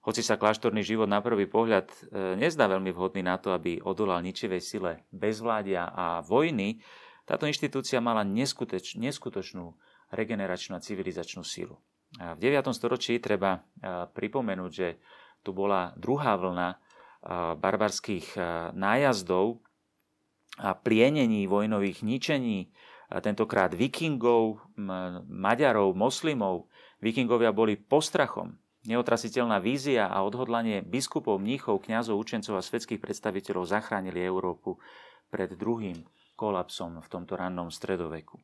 Hoci 0.07 0.23
sa 0.23 0.39
kláštorný 0.39 0.81
život 0.81 1.05
na 1.05 1.19
prvý 1.19 1.45
pohľad 1.45 1.91
e, 1.91 1.95
nezdá 2.39 2.65
veľmi 2.71 2.95
vhodný 2.95 3.27
na 3.27 3.35
to, 3.37 3.51
aby 3.51 3.83
odolal 3.83 4.23
ničivej 4.23 4.63
sile 4.63 4.91
bezvládia 5.11 5.91
a 5.91 6.23
vojny, 6.23 6.79
táto 7.27 7.43
inštitúcia 7.43 7.99
mala 7.99 8.23
neskutoč, 8.23 8.95
neskutočnú 8.95 9.75
regeneračnú 10.15 10.79
a 10.79 10.83
civilizačnú 10.83 11.43
sílu. 11.43 11.75
V 12.15 12.39
9. 12.39 12.71
storočí 12.71 13.19
treba 13.19 13.59
e, 13.59 14.07
pripomenúť, 14.07 14.71
že 14.71 14.95
tu 15.43 15.51
bola 15.51 15.91
druhá 15.99 16.39
vlna 16.39 16.79
barbarských 17.57 18.37
nájazdov 18.73 19.61
a 20.57 20.73
plienení 20.73 21.45
vojnových 21.45 22.01
ničení, 22.05 22.71
tentokrát 23.09 23.73
vikingov, 23.73 24.61
maďarov, 25.29 25.93
moslimov, 25.97 26.69
Vikingovia 26.97 27.53
boli 27.53 27.77
postrachom. 27.77 28.57
Neotrasiteľná 28.87 29.59
vízia 29.59 30.07
a 30.07 30.23
odhodlanie 30.23 30.81
biskupov, 30.81 31.37
mníchov, 31.37 31.85
kňazov, 31.85 32.17
učencov 32.17 32.57
a 32.57 32.63
svetských 32.63 33.03
predstaviteľov 33.03 33.67
zachránili 33.67 34.23
Európu 34.23 34.79
pred 35.27 35.53
druhým 35.53 36.07
kolapsom 36.39 37.03
v 37.03 37.07
tomto 37.11 37.35
rannom 37.35 37.67
stredoveku. 37.67 38.39
E, 38.39 38.43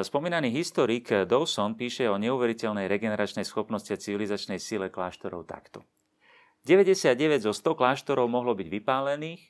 spomínaný 0.00 0.48
historik 0.48 1.12
Dawson 1.28 1.76
píše 1.76 2.08
o 2.08 2.16
neuveriteľnej 2.16 2.88
regeneračnej 2.88 3.44
schopnosti 3.44 3.92
a 3.92 4.00
civilizačnej 4.00 4.56
sile 4.56 4.88
kláštorov 4.88 5.44
takto. 5.44 5.84
99 6.64 7.44
zo 7.44 7.52
100 7.52 7.76
kláštorov 7.76 8.26
mohlo 8.28 8.56
byť 8.56 8.68
vypálených, 8.72 9.42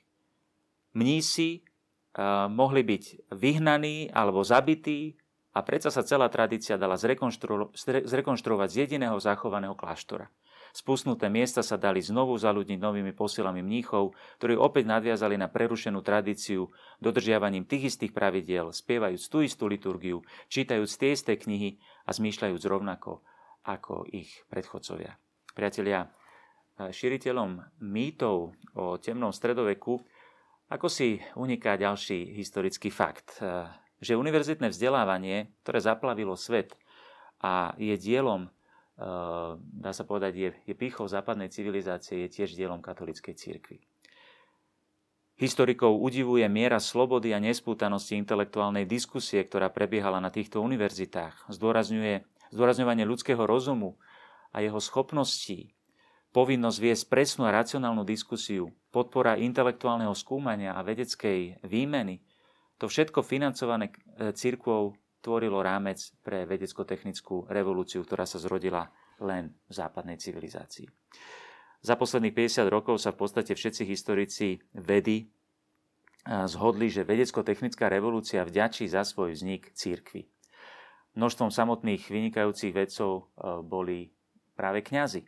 mnísi 0.99 1.63
uh, 1.63 2.51
mohli 2.51 2.83
byť 2.83 3.31
vyhnaní 3.35 4.11
alebo 4.11 4.43
zabití, 4.43 5.15
a 5.55 5.63
predsa 5.63 5.95
sa 5.95 6.03
celá 6.03 6.27
tradícia 6.27 6.75
dala 6.75 6.99
zrekonštru- 6.99 7.71
zrekonštruovať 7.87 8.69
z 8.75 8.77
jediného 8.85 9.15
zachovaného 9.23 9.79
kláštora. 9.79 10.27
Spustnuté 10.75 11.31
miesta 11.31 11.63
sa 11.63 11.79
dali 11.79 12.03
znovu 12.03 12.35
zaludniť 12.35 12.83
novými 12.83 13.15
posilami 13.15 13.63
mníchov, 13.63 14.19
ktorí 14.43 14.59
opäť 14.59 14.91
nadviazali 14.91 15.39
na 15.39 15.47
prerušenú 15.47 16.03
tradíciu, 16.03 16.67
dodržiavaním 16.99 17.63
tých 17.63 17.95
istých 17.95 18.11
pravidiel, 18.11 18.75
spievajúc 18.75 19.31
tú 19.31 19.47
istú 19.47 19.71
liturgiu, 19.71 20.27
čítajúc 20.51 20.91
tie 20.99 21.15
isté 21.15 21.39
knihy 21.39 21.79
a 22.03 22.11
zmýšľajúc 22.11 22.63
rovnako 22.67 23.23
ako 23.63 24.11
ich 24.11 24.43
predchodcovia. 24.51 25.15
Priatelia, 25.55 26.11
širiteľom 26.79 27.81
mýtov 27.83 28.55
o 28.75 28.85
temnom 28.99 29.31
stredoveku 29.31 30.03
ako 30.73 30.87
si 30.91 31.23
uniká 31.39 31.79
ďalší 31.79 32.35
historický 32.35 32.91
fakt 32.91 33.39
že 34.05 34.21
univerzitné 34.21 34.69
vzdelávanie, 34.69 35.49
ktoré 35.65 35.81
zaplavilo 35.81 36.37
svet 36.37 36.77
a 37.41 37.73
je 37.81 37.97
dielom, 37.97 38.45
e, 38.45 38.51
dá 39.57 39.91
sa 39.97 40.05
povedať, 40.05 40.33
je, 40.37 40.51
je 40.69 40.75
pýchou 40.77 41.09
západnej 41.09 41.49
civilizácie, 41.49 42.29
je 42.29 42.29
tiež 42.29 42.53
dielom 42.53 42.85
katolíckej 42.85 43.33
církvy. 43.33 43.81
Historikov 45.35 45.99
udivuje 45.99 46.47
miera 46.47 46.79
slobody 46.79 47.35
a 47.35 47.43
nespútanosti 47.43 48.15
intelektuálnej 48.15 48.87
diskusie, 48.87 49.43
ktorá 49.43 49.67
prebiehala 49.67 50.23
na 50.23 50.31
týchto 50.31 50.63
univerzitách. 50.63 51.51
Zdôrazňuje 51.51 52.23
zdôrazňovanie 52.55 53.03
ľudského 53.03 53.43
rozumu 53.43 53.99
a 54.55 54.63
jeho 54.63 54.79
schopností, 54.79 55.75
povinnosť 56.35 56.79
viesť 56.83 57.05
presnú 57.07 57.47
a 57.47 57.55
racionálnu 57.55 58.03
diskusiu, 58.03 58.75
podpora 58.91 59.39
intelektuálneho 59.39 60.13
skúmania 60.19 60.75
a 60.75 60.83
vedeckej 60.83 61.63
výmeny– 61.63 62.19
to 62.79 62.91
všetko 62.91 63.23
financované 63.23 63.91
e, 63.91 64.35
cirkvou 64.35 64.99
tvorilo 65.23 65.63
rámec 65.63 65.97
pre 66.21 66.45
vedecko-technickú 66.45 67.47
revolúciu, 67.49 68.03
ktorá 68.03 68.27
sa 68.27 68.43
zrodila 68.43 68.91
len 69.23 69.55
v 69.71 69.73
západnej 69.73 70.19
civilizácii. 70.19 70.91
Za 71.85 71.95
posledných 71.95 72.35
50 72.35 72.69
rokov 72.69 73.01
sa 73.01 73.13
v 73.13 73.25
podstate 73.25 73.53
všetci 73.55 73.87
historici 73.87 74.59
vedy 74.75 75.25
e, 75.25 75.27
zhodli, 76.51 76.91
že 76.91 77.07
vedecko-technická 77.07 77.87
revolúcia 77.87 78.43
vďačí 78.43 78.91
za 78.91 79.07
svoj 79.07 79.39
vznik 79.39 79.71
církvy. 79.73 80.27
Množstvom 81.15 81.55
samotných 81.55 82.11
vynikajúcich 82.11 82.75
vedcov 82.75 83.11
e, 83.15 83.23
boli 83.63 84.11
práve 84.59 84.83
kňazi. 84.83 85.25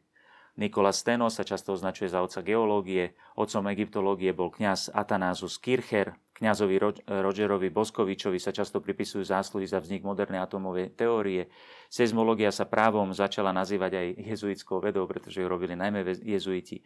Nikola 0.56 0.88
Steno 0.88 1.28
sa 1.28 1.44
často 1.44 1.76
označuje 1.76 2.08
za 2.08 2.24
otca 2.24 2.40
geológie, 2.40 3.12
otcom 3.36 3.68
egyptológie 3.68 4.32
bol 4.32 4.48
kňaz 4.48 4.88
Atanázus 4.88 5.60
Kircher, 5.60 6.16
kňazovi 6.36 6.76
Rogerovi 7.04 7.68
Boskovičovi 7.68 8.40
sa 8.40 8.56
často 8.56 8.80
pripisujú 8.80 9.20
zásluhy 9.20 9.68
za 9.68 9.84
vznik 9.84 10.00
modernej 10.00 10.40
atomovej 10.40 10.96
teórie. 10.96 11.52
Seizmológia 11.92 12.48
sa 12.52 12.64
právom 12.64 13.12
začala 13.12 13.52
nazývať 13.52 14.00
aj 14.00 14.06
jezuitskou 14.36 14.80
vedou, 14.80 15.04
pretože 15.04 15.40
ju 15.40 15.48
robili 15.48 15.76
najmä 15.76 16.04
jezuiti. 16.24 16.80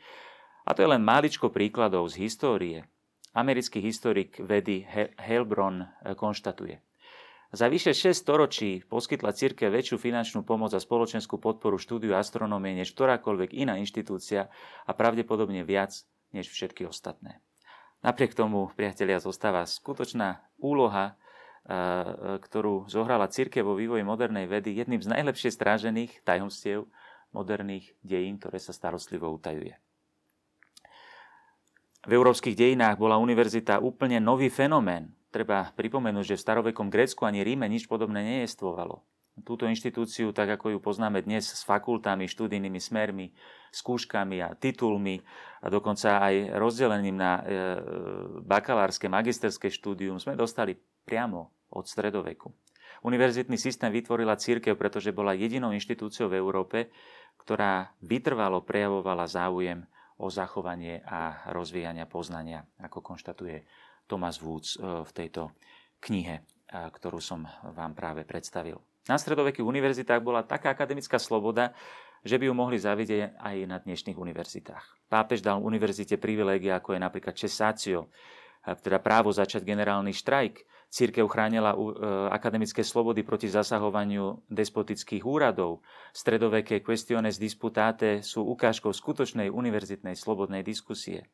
A 0.66 0.74
to 0.74 0.82
je 0.82 0.90
len 0.90 1.02
máličko 1.02 1.50
príkladov 1.50 2.10
z 2.10 2.26
histórie. 2.26 2.78
Americký 3.34 3.78
historik 3.78 4.42
vedy 4.42 4.82
Heilbron 5.18 5.86
eh, 5.86 6.14
konštatuje. 6.18 6.89
Za 7.50 7.66
vyše 7.66 7.90
6 7.90 8.14
storočí 8.14 8.86
poskytla 8.86 9.34
církev 9.34 9.74
väčšiu 9.74 9.98
finančnú 9.98 10.46
pomoc 10.46 10.70
a 10.70 10.78
spoločenskú 10.78 11.42
podporu 11.42 11.82
štúdiu 11.82 12.14
astronómie 12.14 12.78
než 12.78 12.94
ktorákoľvek 12.94 13.58
iná 13.58 13.74
inštitúcia 13.82 14.46
a 14.86 14.90
pravdepodobne 14.94 15.66
viac 15.66 16.06
než 16.30 16.46
všetky 16.46 16.86
ostatné. 16.86 17.42
Napriek 18.06 18.38
tomu, 18.38 18.70
priatelia, 18.78 19.18
zostáva 19.18 19.66
skutočná 19.66 20.46
úloha, 20.62 21.18
e, 21.66 22.38
ktorú 22.38 22.86
zohrala 22.86 23.26
církev 23.26 23.66
vo 23.66 23.74
vývoji 23.74 24.06
modernej 24.06 24.46
vedy 24.46 24.70
jedným 24.78 25.02
z 25.02 25.10
najlepšie 25.10 25.50
strážených 25.50 26.22
tajomstiev 26.22 26.86
moderných 27.34 27.98
dejín, 28.06 28.38
ktoré 28.38 28.62
sa 28.62 28.70
starostlivo 28.70 29.26
utajuje. 29.26 29.74
V 32.06 32.10
európskych 32.14 32.54
dejinách 32.56 32.96
bola 32.96 33.20
univerzita 33.20 33.82
úplne 33.82 34.22
nový 34.22 34.48
fenomén, 34.48 35.12
Treba 35.30 35.70
pripomenúť, 35.78 36.34
že 36.34 36.38
v 36.38 36.44
starovekom 36.44 36.90
Grécku 36.90 37.22
ani 37.22 37.46
Ríme 37.46 37.70
nič 37.70 37.86
podobné 37.86 38.26
nejestvovalo. 38.26 39.06
Túto 39.46 39.64
inštitúciu, 39.64 40.34
tak 40.34 40.58
ako 40.58 40.74
ju 40.74 40.78
poznáme 40.82 41.22
dnes 41.22 41.46
s 41.46 41.62
fakultami, 41.62 42.26
študijnými 42.26 42.82
smermi, 42.82 43.30
skúškami 43.70 44.42
a 44.42 44.52
titulmi 44.58 45.22
a 45.62 45.70
dokonca 45.70 46.18
aj 46.18 46.58
rozdelením 46.58 47.14
na 47.14 47.32
e, 47.38 47.42
bakalárske, 48.42 49.06
magisterské 49.06 49.70
štúdium, 49.70 50.18
sme 50.18 50.34
dostali 50.34 50.74
priamo 51.06 51.70
od 51.72 51.86
stredoveku. 51.86 52.50
Univerzitný 53.06 53.56
systém 53.56 53.88
vytvorila 53.88 54.36
církev, 54.36 54.76
pretože 54.76 55.14
bola 55.14 55.32
jedinou 55.32 55.72
inštitúciou 55.72 56.28
v 56.28 56.36
Európe, 56.36 56.92
ktorá 57.40 57.96
vytrvalo 58.04 58.60
prejavovala 58.66 59.24
záujem 59.24 59.86
o 60.20 60.28
zachovanie 60.28 61.00
a 61.08 61.48
rozvíjania 61.54 62.04
poznania, 62.04 62.66
ako 62.76 63.00
konštatuje 63.00 63.64
Thomas 64.10 64.42
Woods 64.42 64.74
e, 64.74 65.06
v 65.06 65.10
tejto 65.14 65.54
knihe 66.02 66.42
ktorú 66.70 67.18
som 67.18 67.42
vám 67.74 67.92
práve 67.98 68.22
predstavil. 68.22 68.78
Na 69.10 69.18
stredovekých 69.18 69.66
univerzitách 69.66 70.22
bola 70.22 70.46
taká 70.46 70.70
akademická 70.70 71.18
sloboda, 71.18 71.74
že 72.22 72.36
by 72.38 72.46
ju 72.46 72.54
mohli 72.54 72.78
zavidieť 72.78 73.40
aj 73.40 73.56
na 73.66 73.80
dnešných 73.80 74.14
univerzitách. 74.14 75.08
Pápež 75.10 75.42
dal 75.42 75.58
univerzite 75.58 76.20
privilégia, 76.20 76.78
ako 76.78 76.94
je 76.94 77.00
napríklad 77.00 77.34
česácio, 77.34 78.12
teda 78.60 79.00
právo 79.00 79.32
začať 79.32 79.64
generálny 79.64 80.12
štrajk. 80.12 80.62
Církev 80.90 81.24
chránila 81.30 81.72
akademické 82.28 82.82
slobody 82.84 83.24
proti 83.24 83.46
zasahovaniu 83.48 84.42
despotických 84.52 85.22
úradov. 85.22 85.80
Stredoveké 86.12 86.84
questiones 86.84 87.40
disputate 87.40 88.20
sú 88.20 88.42
ukážkou 88.42 88.92
skutočnej 88.92 89.48
univerzitnej 89.48 90.18
slobodnej 90.18 90.60
diskusie. 90.60 91.30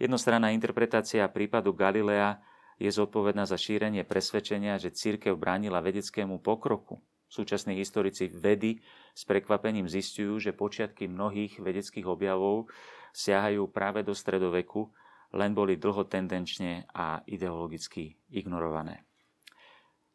Jednostranná 0.00 0.48
interpretácia 0.56 1.28
prípadu 1.28 1.76
Galilea 1.76 2.40
je 2.80 2.88
zodpovedná 2.88 3.44
za 3.44 3.60
šírenie 3.60 4.08
presvedčenia, 4.08 4.80
že 4.80 4.96
církev 4.96 5.36
bránila 5.36 5.84
vedeckému 5.84 6.40
pokroku. 6.40 7.04
Súčasní 7.28 7.76
historici 7.76 8.32
vedy 8.32 8.80
s 9.12 9.28
prekvapením 9.28 9.84
zistujú, 9.84 10.40
že 10.40 10.56
počiatky 10.56 11.04
mnohých 11.04 11.60
vedeckých 11.60 12.08
objavov 12.08 12.72
siahajú 13.12 13.68
práve 13.68 14.00
do 14.00 14.16
stredoveku, 14.16 14.88
len 15.36 15.52
boli 15.52 15.76
dlho 15.76 16.08
tendenčne 16.08 16.88
a 16.90 17.20
ideologicky 17.28 18.16
ignorované. 18.32 19.04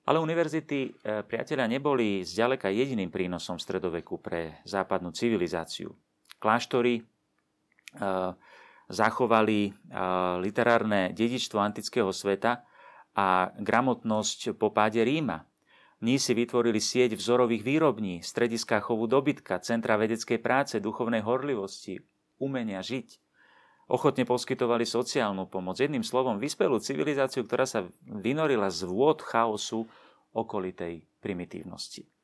Ale 0.05 0.17
univerzity, 0.17 0.77
e, 0.81 0.89
priatelia, 1.23 1.69
neboli 1.69 2.25
zďaleka 2.25 2.73
jediným 2.73 3.13
prínosom 3.13 3.61
stredoveku 3.61 4.17
pre 4.17 4.61
západnú 4.65 5.13
civilizáciu. 5.13 5.93
Kláštory 6.37 6.99
e, 6.99 7.03
zachovali 8.89 9.69
e, 9.69 9.71
literárne 10.41 11.11
dedičstvo 11.13 11.57
antického 11.57 12.09
sveta 12.13 12.65
a 13.15 13.49
gramotnosť 13.57 14.59
po 14.59 14.69
páde 14.69 15.01
Ríma. 15.01 15.47
si 16.03 16.33
vytvorili 16.35 16.77
sieť 16.77 17.17
vzorových 17.17 17.63
výrobní, 17.63 18.21
strediská 18.21 18.83
chovu 18.83 19.07
dobytka, 19.07 19.63
centra 19.63 19.95
vedeckej 19.97 20.37
práce, 20.37 20.77
duchovnej 20.77 21.23
horlivosti, 21.25 22.03
umenia 22.37 22.83
žiť. 22.83 23.23
Ochotne 23.85 24.25
poskytovali 24.25 24.81
sociálnu 24.81 25.45
pomoc. 25.45 25.77
Jedným 25.77 26.01
slovom, 26.01 26.41
vyspelú 26.41 26.81
civilizáciu, 26.81 27.45
ktorá 27.45 27.69
sa 27.69 27.85
vynorila 28.01 28.73
z 28.73 28.89
vôd 28.89 29.21
chaosu 29.21 29.85
okolitej 30.33 31.05
primitívnosti. 31.21 32.14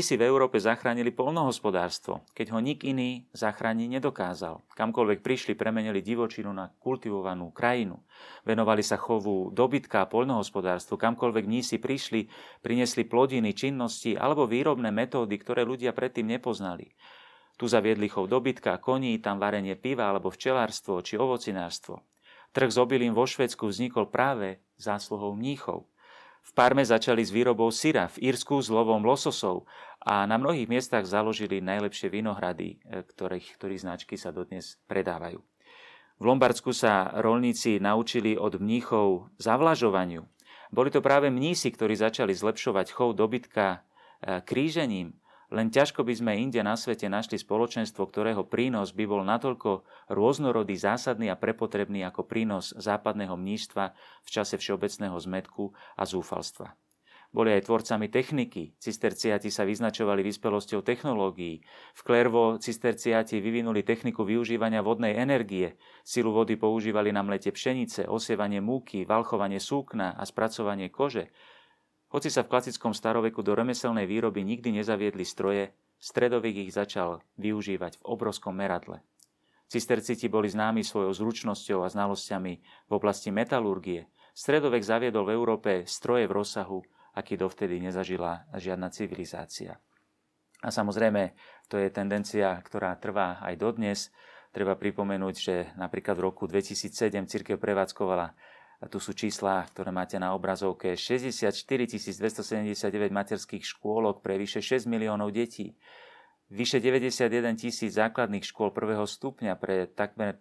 Si 0.00 0.16
v 0.16 0.24
Európe 0.24 0.56
zachránili 0.56 1.12
polnohospodárstvo, 1.12 2.24
keď 2.32 2.56
ho 2.56 2.58
nik 2.64 2.88
iný 2.88 3.28
zachrániť 3.36 4.00
nedokázal. 4.00 4.64
Kamkoľvek 4.72 5.20
prišli, 5.20 5.52
premenili 5.52 6.00
divočinu 6.00 6.48
na 6.56 6.72
kultivovanú 6.80 7.52
krajinu. 7.52 8.00
Venovali 8.48 8.80
sa 8.80 8.96
chovu 8.96 9.52
dobytka 9.52 10.00
a 10.00 10.08
polnohospodárstvu. 10.08 10.96
Kamkoľvek 10.96 11.44
si 11.60 11.76
prišli, 11.76 12.32
priniesli 12.64 13.04
plodiny, 13.04 13.52
činnosti 13.52 14.16
alebo 14.16 14.48
výrobné 14.48 14.88
metódy, 14.88 15.36
ktoré 15.36 15.68
ľudia 15.68 15.92
predtým 15.92 16.32
nepoznali. 16.32 16.96
Tu 17.60 17.68
zaviedli 17.68 18.08
chov 18.08 18.32
dobytka, 18.32 18.80
koní, 18.80 19.20
tam 19.20 19.36
varenie 19.36 19.76
piva 19.76 20.08
alebo 20.08 20.32
včelárstvo 20.32 21.04
či 21.04 21.20
ovocinárstvo. 21.20 22.00
Trh 22.56 22.70
s 22.72 22.80
obilím 22.80 23.12
vo 23.12 23.28
Švedsku 23.28 23.68
vznikol 23.68 24.08
práve 24.08 24.64
zásluhou 24.80 25.36
mníchov. 25.36 25.84
V 26.44 26.50
Parme 26.52 26.84
začali 26.84 27.24
s 27.24 27.32
výrobou 27.32 27.72
syra, 27.72 28.12
v 28.12 28.30
Írsku 28.30 28.60
s 28.60 28.68
lovom 28.68 29.00
lososov 29.00 29.64
a 30.04 30.28
na 30.28 30.36
mnohých 30.36 30.68
miestach 30.68 31.08
založili 31.08 31.64
najlepšie 31.64 32.12
vinohrady, 32.12 32.76
e, 32.84 33.00
ktorých, 33.00 33.56
ktorých 33.56 33.82
značky 33.82 34.14
sa 34.20 34.28
dodnes 34.28 34.76
predávajú. 34.84 35.40
V 36.20 36.22
Lombardsku 36.22 36.70
sa 36.76 37.10
rolníci 37.16 37.80
naučili 37.80 38.36
od 38.36 38.60
mníchov 38.60 39.32
zavlažovaniu. 39.40 40.28
Boli 40.70 40.92
to 40.92 41.00
práve 41.00 41.32
mnísi, 41.32 41.72
ktorí 41.72 41.96
začali 41.96 42.36
zlepšovať 42.36 42.86
chov 42.92 43.16
dobytka 43.16 43.80
e, 44.20 44.44
krížením 44.44 45.16
len 45.54 45.70
ťažko 45.70 46.02
by 46.02 46.14
sme 46.18 46.32
inde 46.34 46.58
na 46.66 46.74
svete 46.74 47.06
našli 47.06 47.38
spoločenstvo, 47.38 48.10
ktorého 48.10 48.42
prínos 48.42 48.90
by 48.90 49.06
bol 49.06 49.22
natoľko 49.22 49.86
rôznorodý, 50.10 50.74
zásadný 50.74 51.30
a 51.30 51.38
prepotrebný 51.38 52.02
ako 52.02 52.26
prínos 52.26 52.74
západného 52.74 53.38
mníštva 53.38 53.94
v 53.94 54.28
čase 54.28 54.58
všeobecného 54.58 55.14
zmetku 55.14 55.70
a 55.94 56.02
zúfalstva. 56.02 56.74
Boli 57.34 57.50
aj 57.50 57.66
tvorcami 57.66 58.06
techniky. 58.14 58.78
Cisterciati 58.78 59.50
sa 59.50 59.66
vyznačovali 59.66 60.22
vyspelosťou 60.22 60.86
technológií. 60.86 61.66
V 61.98 62.00
Klervo 62.06 62.62
cisterciati 62.62 63.42
vyvinuli 63.42 63.82
techniku 63.82 64.22
využívania 64.22 64.86
vodnej 64.86 65.18
energie. 65.18 65.74
Silu 66.06 66.30
vody 66.30 66.54
používali 66.54 67.10
na 67.10 67.26
mlete 67.26 67.50
pšenice, 67.50 68.06
osievanie 68.06 68.62
múky, 68.62 69.02
valchovanie 69.02 69.58
súkna 69.58 70.14
a 70.14 70.22
spracovanie 70.22 70.94
kože. 70.94 71.34
Hoci 72.14 72.30
sa 72.30 72.46
v 72.46 72.54
klasickom 72.54 72.94
staroveku 72.94 73.42
do 73.42 73.58
remeselnej 73.58 74.06
výroby 74.06 74.46
nikdy 74.46 74.70
nezaviedli 74.78 75.26
stroje, 75.26 75.74
stredovek 75.98 76.62
ich 76.62 76.70
začal 76.70 77.26
využívať 77.42 77.98
v 77.98 78.06
obrovskom 78.06 78.54
meradle. 78.54 79.02
Cisterciti 79.66 80.30
boli 80.30 80.46
známi 80.46 80.86
svojou 80.86 81.10
zručnosťou 81.10 81.82
a 81.82 81.90
znalosťami 81.90 82.52
v 82.86 82.92
oblasti 82.94 83.34
metalurgie. 83.34 84.06
Stredovek 84.30 84.86
zaviedol 84.86 85.26
v 85.26 85.34
Európe 85.34 85.70
stroje 85.90 86.30
v 86.30 86.38
rozsahu, 86.38 86.86
aký 87.18 87.34
dovtedy 87.34 87.82
nezažila 87.82 88.46
žiadna 88.54 88.94
civilizácia. 88.94 89.82
A 90.62 90.70
samozrejme, 90.70 91.34
to 91.66 91.82
je 91.82 91.90
tendencia, 91.90 92.54
ktorá 92.62 92.94
trvá 92.94 93.42
aj 93.42 93.58
dodnes. 93.58 94.14
Treba 94.54 94.78
pripomenúť, 94.78 95.34
že 95.34 95.54
napríklad 95.74 96.14
v 96.14 96.30
roku 96.30 96.46
2007 96.46 97.10
církev 97.26 97.58
prevádzkovala 97.58 98.53
a 98.84 98.88
tu 98.92 99.00
sú 99.00 99.16
čísla, 99.16 99.64
ktoré 99.72 99.88
máte 99.88 100.20
na 100.20 100.36
obrazovke. 100.36 100.92
64 100.92 101.56
279 101.56 102.84
materských 103.08 103.64
škôlok 103.64 104.20
pre 104.20 104.36
vyše 104.36 104.60
6 104.60 104.84
miliónov 104.84 105.32
detí. 105.32 105.72
Vyše 106.52 106.84
91 106.84 107.56
tisíc 107.56 107.96
základných 107.96 108.44
škôl 108.44 108.76
prvého 108.76 109.08
stupňa 109.08 109.56
pre 109.56 109.88
takmer 109.88 110.36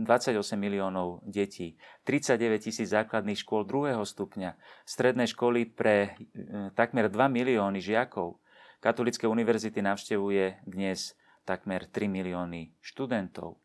28 0.00 0.56
miliónov 0.56 1.20
detí. 1.28 1.76
39 2.08 2.64
tisíc 2.64 2.88
základných 2.88 3.36
škôl 3.36 3.68
druhého 3.68 4.00
stupňa. 4.00 4.56
Stredné 4.88 5.28
školy 5.28 5.68
pre 5.68 6.16
e, 6.16 6.72
takmer 6.72 7.12
2 7.12 7.20
milióny 7.28 7.84
žiakov. 7.84 8.40
Katolické 8.80 9.28
univerzity 9.28 9.84
navštevuje 9.84 10.64
dnes 10.64 11.12
takmer 11.44 11.84
3 11.84 12.08
milióny 12.08 12.72
študentov. 12.80 13.60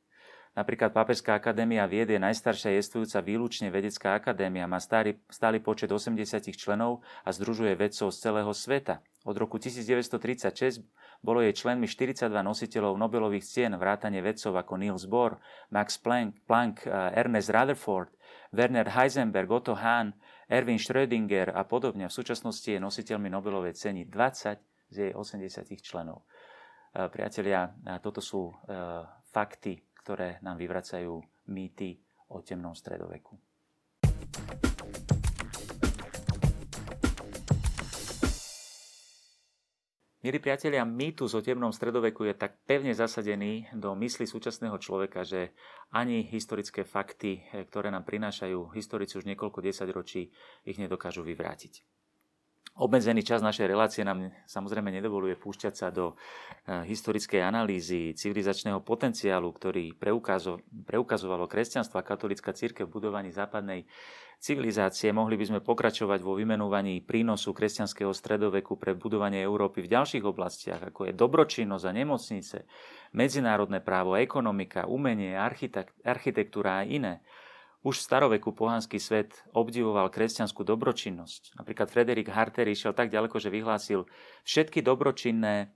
Napríklad 0.60 0.92
Pápežská 0.92 1.40
akadémia 1.40 1.88
vied 1.88 2.12
je 2.12 2.20
najstaršia 2.20 2.76
jestvujúca 2.84 3.24
výlučne 3.24 3.72
vedecká 3.72 4.12
akadémia, 4.20 4.68
má 4.68 4.84
stály, 4.84 5.16
stály 5.32 5.64
počet 5.64 5.88
80 5.88 6.20
členov 6.52 7.00
a 7.24 7.32
združuje 7.32 7.80
vedcov 7.80 8.12
z 8.12 8.18
celého 8.20 8.52
sveta. 8.52 9.00
Od 9.24 9.40
roku 9.40 9.56
1936 9.56 10.84
bolo 11.24 11.40
jej 11.40 11.56
členmi 11.56 11.88
42 11.88 12.28
nositeľov 12.44 13.00
Nobelových 13.00 13.48
cien, 13.48 13.72
vrátane 13.80 14.20
vedcov 14.20 14.52
ako 14.52 14.76
Niels 14.76 15.08
Bohr, 15.08 15.40
Max 15.72 15.96
Planck, 15.96 16.44
Planck 16.44 16.84
Ernest 16.92 17.56
Rutherford, 17.56 18.12
Werner 18.52 18.92
Heisenberg, 18.92 19.48
Otto 19.48 19.80
Hahn, 19.80 20.12
Erwin 20.52 20.76
Schrödinger 20.76 21.56
a 21.56 21.64
podobne. 21.64 22.12
V 22.12 22.18
súčasnosti 22.20 22.68
je 22.68 22.84
nositeľmi 22.84 23.32
Nobelovej 23.32 23.80
ceny 23.80 24.12
20 24.12 24.60
z 24.92 24.96
jej 25.08 25.12
80 25.16 25.72
členov. 25.80 26.28
Priatelia, 26.92 27.72
toto 28.04 28.20
sú 28.20 28.52
fakty 29.32 29.88
ktoré 30.10 30.42
nám 30.42 30.58
vyvracajú 30.58 31.22
mýty 31.54 32.02
o 32.34 32.42
temnom 32.42 32.74
stredoveku. 32.74 33.38
Milí 40.26 40.42
priatelia, 40.42 40.82
mýtus 40.82 41.38
o 41.38 41.46
temnom 41.46 41.70
stredoveku 41.70 42.26
je 42.26 42.34
tak 42.34 42.58
pevne 42.66 42.98
zasadený 42.98 43.70
do 43.78 43.94
mysli 44.02 44.26
súčasného 44.26 44.82
človeka, 44.82 45.22
že 45.22 45.54
ani 45.94 46.26
historické 46.26 46.90
fakty, 46.90 47.46
ktoré 47.70 47.94
nám 47.94 48.02
prinášajú 48.02 48.74
historici 48.74 49.14
už 49.22 49.30
niekoľko 49.30 49.62
desaťročí, 49.62 50.34
ich 50.66 50.78
nedokážu 50.82 51.22
vyvrátiť. 51.22 51.99
Obmedzený 52.80 53.28
čas 53.28 53.44
našej 53.44 53.68
relácie 53.68 54.08
nám 54.08 54.32
samozrejme 54.48 54.88
nedovoluje 54.88 55.36
púšťať 55.36 55.74
sa 55.76 55.92
do 55.92 56.16
eh, 56.16 56.88
historickej 56.88 57.44
analýzy 57.44 58.16
civilizačného 58.16 58.80
potenciálu, 58.80 59.52
ktorý 59.52 60.00
preukazovalo 60.88 61.44
kresťanstvo 61.52 62.00
a 62.00 62.08
katolická 62.08 62.56
církev 62.56 62.88
v 62.88 62.96
budovaní 62.96 63.36
západnej 63.36 63.84
civilizácie. 64.40 65.12
Mohli 65.12 65.36
by 65.36 65.46
sme 65.52 65.60
pokračovať 65.60 66.24
vo 66.24 66.40
vymenúvaní 66.40 67.04
prínosu 67.04 67.52
kresťanského 67.52 68.16
stredoveku 68.16 68.80
pre 68.80 68.96
budovanie 68.96 69.44
Európy 69.44 69.84
v 69.84 70.00
ďalších 70.00 70.24
oblastiach, 70.24 70.80
ako 70.80 71.12
je 71.12 71.14
dobročinnosť 71.20 71.84
a 71.84 71.92
nemocnice, 71.92 72.58
medzinárodné 73.12 73.84
právo, 73.84 74.16
ekonomika, 74.16 74.88
umenie, 74.88 75.36
architektúra 76.08 76.80
a 76.80 76.88
iné. 76.88 77.20
Už 77.80 77.96
v 77.96 78.06
staroveku 78.12 78.52
pohanský 78.52 79.00
svet 79.00 79.40
obdivoval 79.56 80.12
kresťanskú 80.12 80.68
dobročinnosť. 80.68 81.56
Napríklad 81.56 81.88
Frederik 81.88 82.28
Harter 82.28 82.68
išiel 82.68 82.92
tak 82.92 83.08
ďaleko, 83.08 83.40
že 83.40 83.48
vyhlásil 83.48 84.04
všetky 84.44 84.84
dobročinné, 84.84 85.72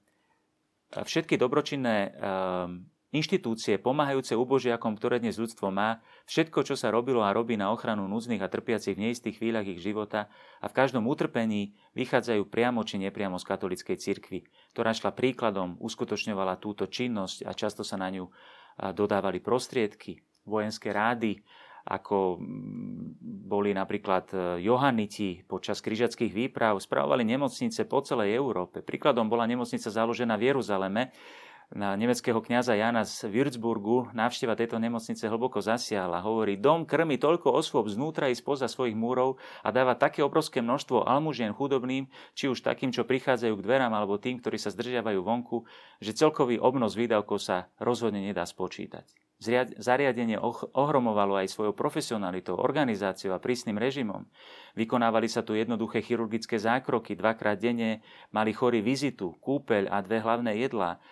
všetky 0.92 1.40
dobročinné 1.40 2.12
um, 2.12 2.84
inštitúcie 3.14 3.78
pomáhajúce 3.78 4.34
ubožiakom, 4.36 4.98
ktoré 4.98 5.22
dnes 5.22 5.38
ľudstvo 5.38 5.70
má, 5.70 6.02
všetko, 6.26 6.66
čo 6.66 6.76
sa 6.76 6.90
robilo 6.90 7.22
a 7.22 7.32
robí 7.32 7.56
na 7.56 7.70
ochranu 7.70 8.10
núdznych 8.10 8.42
a 8.42 8.52
trpiacich 8.52 8.98
v 8.98 9.08
neistých 9.08 9.38
chvíľach 9.40 9.70
ich 9.70 9.80
života 9.80 10.28
a 10.60 10.68
v 10.68 10.76
každom 10.76 11.06
utrpení 11.06 11.78
vychádzajú 11.94 12.50
priamo 12.50 12.82
či 12.84 13.00
nepriamo 13.00 13.38
z 13.38 13.48
katolickej 13.48 13.98
cirkvi, 14.02 14.40
ktorá 14.74 14.92
šla 14.92 15.14
príkladom, 15.14 15.78
uskutočňovala 15.80 16.58
túto 16.58 16.90
činnosť 16.90 17.46
a 17.46 17.54
často 17.54 17.86
sa 17.86 18.02
na 18.02 18.10
ňu 18.10 18.26
dodávali 18.98 19.38
prostriedky, 19.38 20.18
vojenské 20.50 20.90
rády, 20.90 21.38
ako 21.84 22.40
boli 23.44 23.76
napríklad 23.76 24.26
e, 24.32 24.38
Johanniti 24.64 25.44
počas 25.44 25.84
križackých 25.84 26.32
výprav, 26.32 26.80
spravovali 26.80 27.28
nemocnice 27.28 27.84
po 27.84 28.00
celej 28.00 28.40
Európe. 28.40 28.80
Príkladom 28.80 29.28
bola 29.28 29.44
nemocnica 29.44 29.92
založená 29.92 30.40
v 30.40 30.56
Jeruzaleme, 30.56 31.12
na 31.74 31.98
nemeckého 31.98 32.38
kňaza 32.38 32.78
Jana 32.78 33.02
z 33.02 33.26
Würzburgu 33.26 34.14
návšteva 34.14 34.54
tejto 34.54 34.78
nemocnice 34.78 35.26
hlboko 35.26 35.58
zasiahla. 35.58 36.22
Hovorí, 36.22 36.54
dom 36.54 36.86
krmi 36.86 37.18
toľko 37.18 37.50
osôb 37.50 37.90
znútra 37.90 38.30
i 38.30 38.38
spoza 38.38 38.70
svojich 38.70 38.94
múrov 38.94 39.42
a 39.66 39.74
dáva 39.74 39.98
také 39.98 40.22
obrovské 40.22 40.62
množstvo 40.62 41.10
almužien 41.10 41.50
chudobným, 41.50 42.14
či 42.38 42.46
už 42.46 42.62
takým, 42.62 42.94
čo 42.94 43.10
prichádzajú 43.10 43.58
k 43.58 43.66
dverám, 43.66 43.90
alebo 43.90 44.22
tým, 44.22 44.38
ktorí 44.38 44.62
sa 44.62 44.70
zdržiavajú 44.70 45.20
vonku, 45.26 45.66
že 45.98 46.14
celkový 46.14 46.62
obnos 46.62 46.94
výdavkov 46.94 47.42
sa 47.42 47.74
rozhodne 47.82 48.22
nedá 48.22 48.46
spočítať. 48.46 49.23
Zariadenie 49.78 50.40
ohromovalo 50.74 51.36
aj 51.36 51.52
svojou 51.52 51.76
profesionalitou, 51.76 52.56
organizáciou 52.56 53.36
a 53.36 53.44
prísnym 53.44 53.76
režimom. 53.76 54.24
Vykonávali 54.80 55.28
sa 55.28 55.44
tu 55.44 55.60
jednoduché 55.60 56.00
chirurgické 56.00 56.56
zákroky, 56.56 57.20
dvakrát 57.20 57.60
denne 57.60 58.00
mali 58.32 58.56
chorí 58.56 58.80
vizitu, 58.80 59.36
kúpeľ 59.44 59.92
a 59.92 60.00
dve 60.00 60.24
hlavné 60.24 60.64
jedlá 60.64 61.04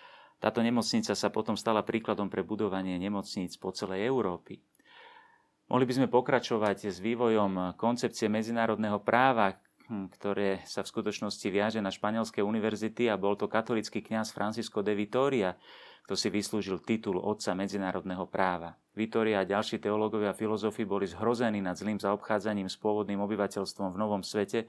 táto 0.42 0.58
nemocnica 0.58 1.14
sa 1.14 1.30
potom 1.30 1.54
stala 1.54 1.86
príkladom 1.86 2.26
pre 2.26 2.42
budovanie 2.42 2.98
nemocníc 2.98 3.54
po 3.62 3.70
celej 3.70 4.10
Európy. 4.10 4.58
Mohli 5.70 5.84
by 5.86 5.94
sme 5.94 6.08
pokračovať 6.10 6.90
s 6.90 6.98
vývojom 6.98 7.78
koncepcie 7.78 8.26
medzinárodného 8.26 8.98
práva, 9.06 9.54
hm, 9.86 10.10
ktoré 10.18 10.66
sa 10.66 10.82
v 10.82 10.90
skutočnosti 10.90 11.46
viaže 11.46 11.78
na 11.78 11.94
španielské 11.94 12.42
univerzity 12.42 13.06
a 13.06 13.14
bol 13.14 13.38
to 13.38 13.46
katolický 13.46 14.02
kňaz 14.02 14.34
Francisco 14.34 14.82
de 14.82 14.98
Vitoria, 14.98 15.54
kto 16.02 16.14
si 16.18 16.28
vyslúžil 16.28 16.82
titul 16.82 17.18
otca 17.22 17.54
medzinárodného 17.54 18.26
práva. 18.26 18.74
Vitoria 18.92 19.40
a 19.40 19.48
ďalší 19.48 19.80
teológovia 19.80 20.34
a 20.34 20.38
filozofi 20.38 20.84
boli 20.84 21.08
zhrození 21.08 21.64
nad 21.64 21.78
zlým 21.78 21.96
zaobchádzaním 21.96 22.68
s 22.68 22.76
pôvodným 22.76 23.22
obyvateľstvom 23.24 23.96
v 23.96 24.00
Novom 24.00 24.20
svete 24.20 24.68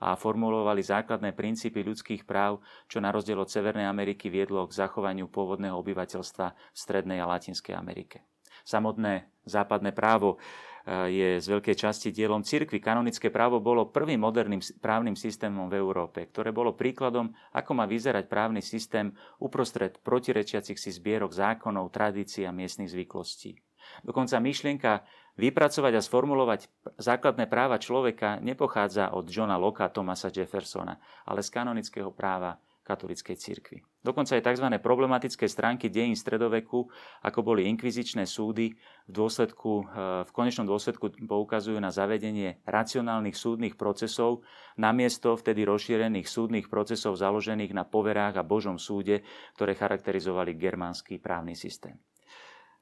a 0.00 0.16
formulovali 0.16 0.80
základné 0.80 1.36
princípy 1.36 1.84
ľudských 1.84 2.24
práv, 2.24 2.64
čo 2.88 2.98
na 3.04 3.12
rozdiel 3.12 3.36
od 3.38 3.52
Severnej 3.52 3.84
Ameriky 3.84 4.32
viedlo 4.32 4.64
k 4.64 4.74
zachovaniu 4.74 5.28
pôvodného 5.28 5.76
obyvateľstva 5.76 6.46
v 6.56 6.76
Strednej 6.76 7.20
a 7.20 7.28
Latinskej 7.28 7.76
Amerike. 7.76 8.24
Samotné 8.62 9.30
západné 9.46 9.90
právo 9.90 10.36
e, 10.36 11.08
je 11.10 11.28
z 11.40 11.46
veľkej 11.46 11.76
časti 11.76 12.08
dielom 12.14 12.44
cirkvi. 12.44 12.78
Kanonické 12.78 13.28
právo 13.32 13.58
bolo 13.58 13.90
prvým 13.90 14.20
moderným 14.20 14.60
právnym 14.78 15.16
systémom 15.18 15.66
v 15.66 15.78
Európe, 15.80 16.28
ktoré 16.28 16.54
bolo 16.54 16.76
príkladom, 16.76 17.32
ako 17.54 17.70
má 17.74 17.84
vyzerať 17.88 18.28
právny 18.30 18.62
systém 18.62 19.10
uprostred 19.40 19.98
protirečiacich 20.00 20.78
si 20.78 20.90
zbierok 20.94 21.34
zákonov, 21.34 21.90
tradícií 21.90 22.44
a 22.46 22.54
miestnych 22.54 22.92
zvyklostí. 22.92 23.58
Dokonca 24.04 24.38
myšlienka 24.38 25.02
vypracovať 25.40 25.92
a 25.96 26.04
sformulovať 26.04 26.60
základné 27.00 27.48
práva 27.48 27.80
človeka 27.80 28.38
nepochádza 28.44 29.16
od 29.16 29.26
Johna 29.26 29.56
Locke 29.56 29.82
a 29.82 29.92
Thomasa 29.92 30.28
Jeffersona, 30.28 31.00
ale 31.24 31.40
z 31.40 31.50
kanonického 31.50 32.12
práva 32.12 32.60
katolíckej 32.90 33.38
cirkvi. 33.38 33.78
Dokonca 34.02 34.34
aj 34.34 34.42
tzv. 34.42 34.66
problematické 34.82 35.46
stránky 35.46 35.86
dejín 35.86 36.18
stredoveku, 36.18 36.90
ako 37.22 37.38
boli 37.46 37.70
inkvizičné 37.70 38.26
súdy, 38.26 38.74
v, 39.06 39.12
dôsledku, 39.14 39.72
eh, 39.86 39.86
v 40.26 40.30
konečnom 40.34 40.66
dôsledku 40.66 41.14
poukazujú 41.22 41.78
na 41.78 41.94
zavedenie 41.94 42.58
racionálnych 42.66 43.38
súdnych 43.38 43.78
procesov 43.78 44.42
namiesto 44.74 45.38
vtedy 45.38 45.62
rozšírených 45.62 46.26
súdnych 46.26 46.66
procesov 46.66 47.14
založených 47.14 47.70
na 47.70 47.86
poverách 47.86 48.42
a 48.42 48.46
Božom 48.46 48.74
súde, 48.74 49.22
ktoré 49.54 49.78
charakterizovali 49.78 50.58
germánsky 50.58 51.22
právny 51.22 51.54
systém. 51.54 51.94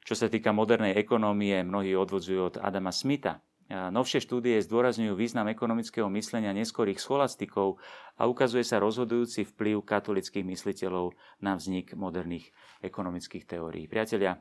Čo 0.09 0.16
sa 0.16 0.33
týka 0.33 0.57
modernej 0.57 0.97
ekonómie, 0.97 1.61
mnohí 1.61 1.92
odvodzujú 1.92 2.40
od 2.40 2.57
Adama 2.57 2.88
Smitha. 2.88 3.44
Novšie 3.68 4.24
štúdie 4.24 4.64
zdôrazňujú 4.64 5.12
význam 5.12 5.52
ekonomického 5.52 6.09
myslenia 6.16 6.57
neskorých 6.57 6.96
scholastikov 6.96 7.76
a 8.16 8.24
ukazuje 8.24 8.64
sa 8.64 8.81
rozhodujúci 8.81 9.44
vplyv 9.44 9.85
katolických 9.85 10.40
mysliteľov 10.40 11.12
na 11.44 11.52
vznik 11.52 11.92
moderných 11.92 12.48
ekonomických 12.81 13.44
teórií. 13.44 13.85
Priatelia, 13.85 14.40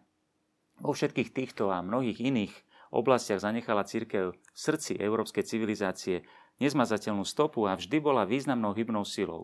vo 0.80 0.96
všetkých 0.96 1.36
týchto 1.36 1.76
a 1.76 1.84
mnohých 1.84 2.24
iných 2.24 2.56
oblastiach 2.96 3.44
zanechala 3.44 3.84
církev 3.84 4.32
v 4.32 4.40
srdci 4.56 4.96
európskej 4.96 5.44
civilizácie 5.44 6.24
nezmazateľnú 6.64 7.28
stopu 7.28 7.68
a 7.68 7.76
vždy 7.76 8.00
bola 8.00 8.24
významnou 8.24 8.72
hybnou 8.72 9.04
silou. 9.04 9.44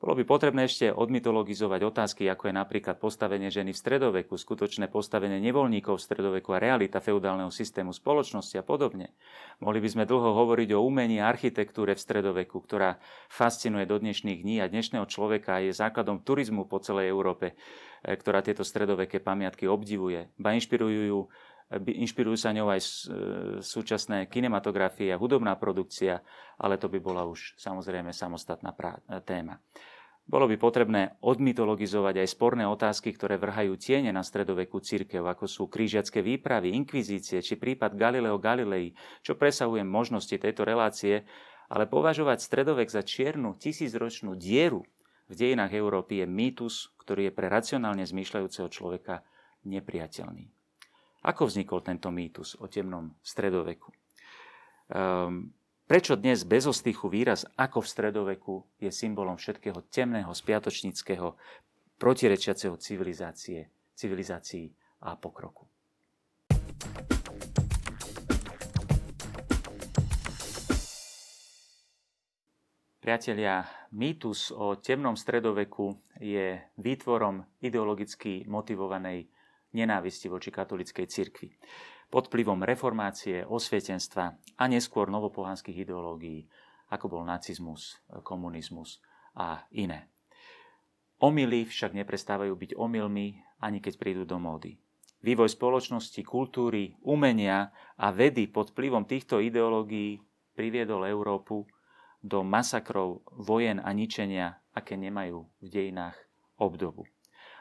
Bolo 0.00 0.16
by 0.16 0.24
potrebné 0.24 0.64
ešte 0.64 0.88
odmytologizovať 0.96 1.80
otázky, 1.84 2.24
ako 2.24 2.48
je 2.48 2.54
napríklad 2.56 2.96
postavenie 2.96 3.52
ženy 3.52 3.76
v 3.76 3.82
stredoveku, 3.84 4.32
skutočné 4.32 4.88
postavenie 4.88 5.44
nevoľníkov 5.44 6.00
v 6.00 6.04
stredoveku 6.08 6.56
a 6.56 6.62
realita 6.62 7.04
feudálneho 7.04 7.52
systému 7.52 7.92
spoločnosti 7.92 8.56
a 8.56 8.64
podobne. 8.64 9.12
Mohli 9.60 9.84
by 9.84 9.88
sme 9.92 10.08
dlho 10.08 10.32
hovoriť 10.32 10.72
o 10.72 10.80
umení 10.80 11.20
a 11.20 11.28
architektúre 11.28 11.92
v 11.92 12.00
stredoveku, 12.00 12.64
ktorá 12.64 12.96
fascinuje 13.28 13.84
do 13.84 14.00
dnešných 14.00 14.40
dní 14.40 14.64
a 14.64 14.72
dnešného 14.72 15.04
človeka 15.04 15.60
a 15.60 15.68
je 15.68 15.76
základom 15.76 16.24
turizmu 16.24 16.64
po 16.64 16.80
celej 16.80 17.12
Európe, 17.12 17.52
e, 18.00 18.16
ktorá 18.16 18.40
tieto 18.40 18.64
stredoveké 18.64 19.20
pamiatky 19.20 19.68
obdivuje. 19.68 20.32
Ba 20.40 20.56
inšpirujú 20.56 21.28
inšpirujú 21.78 22.34
sa 22.34 22.50
ňou 22.50 22.68
aj 22.74 22.80
e, 22.82 22.88
súčasné 23.62 24.26
kinematografie 24.26 25.14
hudobná 25.14 25.54
produkcia, 25.54 26.18
ale 26.58 26.76
to 26.76 26.90
by 26.90 26.98
bola 26.98 27.22
už 27.26 27.54
samozrejme 27.54 28.10
samostatná 28.10 28.74
téma. 29.22 29.62
Bolo 30.30 30.46
by 30.46 30.62
potrebné 30.62 31.18
odmytologizovať 31.26 32.22
aj 32.22 32.28
sporné 32.30 32.62
otázky, 32.62 33.10
ktoré 33.10 33.34
vrhajú 33.34 33.74
tiene 33.74 34.14
na 34.14 34.22
stredovekú 34.22 34.78
církev, 34.78 35.26
ako 35.26 35.50
sú 35.50 35.66
krížiacké 35.66 36.22
výpravy, 36.22 36.70
inkvizície 36.70 37.42
či 37.42 37.58
prípad 37.58 37.98
Galileo 37.98 38.38
Galilei, 38.38 38.94
čo 39.26 39.34
presahuje 39.34 39.82
možnosti 39.82 40.30
tejto 40.30 40.62
relácie, 40.62 41.26
ale 41.66 41.90
považovať 41.90 42.46
stredovek 42.46 42.90
za 42.94 43.02
čiernu 43.02 43.58
tisícročnú 43.58 44.38
dieru 44.38 44.86
v 45.30 45.34
dejinách 45.34 45.74
Európy 45.74 46.22
je 46.22 46.26
mýtus, 46.26 46.90
ktorý 46.98 47.30
je 47.30 47.32
pre 47.34 47.46
racionálne 47.46 48.02
zmýšľajúceho 48.02 48.66
človeka 48.66 49.22
nepriateľný. 49.62 50.59
Ako 51.20 51.52
vznikol 51.52 51.84
tento 51.84 52.08
mýtus 52.08 52.56
o 52.56 52.64
temnom 52.64 53.12
stredoveku? 53.20 53.92
Um, 54.88 55.52
prečo 55.84 56.16
dnes 56.16 56.48
bez 56.48 56.64
ostychu 56.64 57.12
výraz 57.12 57.44
ako 57.60 57.84
v 57.84 57.90
stredoveku 57.92 58.54
je 58.80 58.88
symbolom 58.88 59.36
všetkého 59.36 59.84
temného, 59.92 60.32
spiatočníckého, 60.32 61.36
protirečiaceho 62.00 62.80
civilizácie, 62.80 63.68
civilizácií 63.92 64.72
a 65.04 65.12
pokroku? 65.20 65.68
Priatelia, 73.04 73.68
mýtus 73.92 74.56
o 74.56 74.80
temnom 74.80 75.20
stredoveku 75.20 76.00
je 76.16 76.64
výtvorom 76.80 77.44
ideologicky 77.60 78.48
motivovanej 78.48 79.28
nenávisti 79.72 80.26
voči 80.30 80.50
katolickej 80.50 81.06
cirkvi. 81.06 81.48
Pod 82.10 82.26
vplyvom 82.26 82.66
reformácie, 82.66 83.46
osvietenstva 83.46 84.24
a 84.58 84.64
neskôr 84.66 85.06
novopohanských 85.10 85.86
ideológií, 85.86 86.50
ako 86.90 87.06
bol 87.06 87.22
nacizmus, 87.22 88.02
komunizmus 88.26 88.98
a 89.38 89.62
iné. 89.70 90.10
Omily 91.22 91.68
však 91.68 91.94
neprestávajú 91.94 92.56
byť 92.56 92.70
omylmi, 92.74 93.38
ani 93.60 93.78
keď 93.78 93.94
prídu 94.00 94.22
do 94.26 94.40
módy. 94.40 94.80
Vývoj 95.20 95.52
spoločnosti, 95.52 96.24
kultúry, 96.24 96.96
umenia 97.04 97.70
a 98.00 98.08
vedy 98.08 98.48
pod 98.48 98.72
vplyvom 98.72 99.04
týchto 99.04 99.36
ideológií 99.36 100.16
priviedol 100.56 101.04
Európu 101.04 101.68
do 102.24 102.40
masakrov, 102.40 103.20
vojen 103.28 103.84
a 103.84 103.92
ničenia, 103.92 104.64
aké 104.72 104.96
nemajú 104.96 105.44
v 105.60 105.68
dejinách 105.68 106.16
obdobu. 106.56 107.04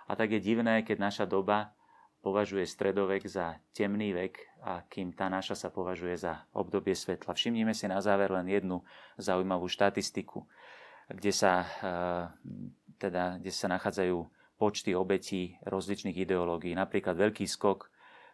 A 0.07 0.15
tak 0.15 0.35
je 0.35 0.39
divné, 0.39 0.87
keď 0.87 1.11
naša 1.11 1.25
doba 1.27 1.75
považuje 2.19 2.67
stredovek 2.67 3.23
za 3.27 3.59
temný 3.71 4.11
vek 4.11 4.39
a 4.63 4.83
kým 4.85 5.15
tá 5.15 5.31
naša 5.31 5.55
sa 5.55 5.69
považuje 5.71 6.19
za 6.19 6.43
obdobie 6.51 6.91
svetla. 6.91 7.31
Všimnime 7.31 7.71
si 7.71 7.87
na 7.87 8.03
záver 8.03 8.31
len 8.31 8.47
jednu 8.51 8.83
zaujímavú 9.15 9.71
štatistiku, 9.71 10.43
kde 11.07 11.31
sa, 11.31 11.53
eh, 11.63 12.23
teda, 12.99 13.39
kde 13.39 13.51
sa 13.51 13.71
nachádzajú 13.71 14.17
počty 14.59 14.91
obetí 14.91 15.55
rozličných 15.63 16.19
ideológií. 16.19 16.75
Napríklad 16.75 17.15
veľký 17.15 17.47
skok 17.47 17.87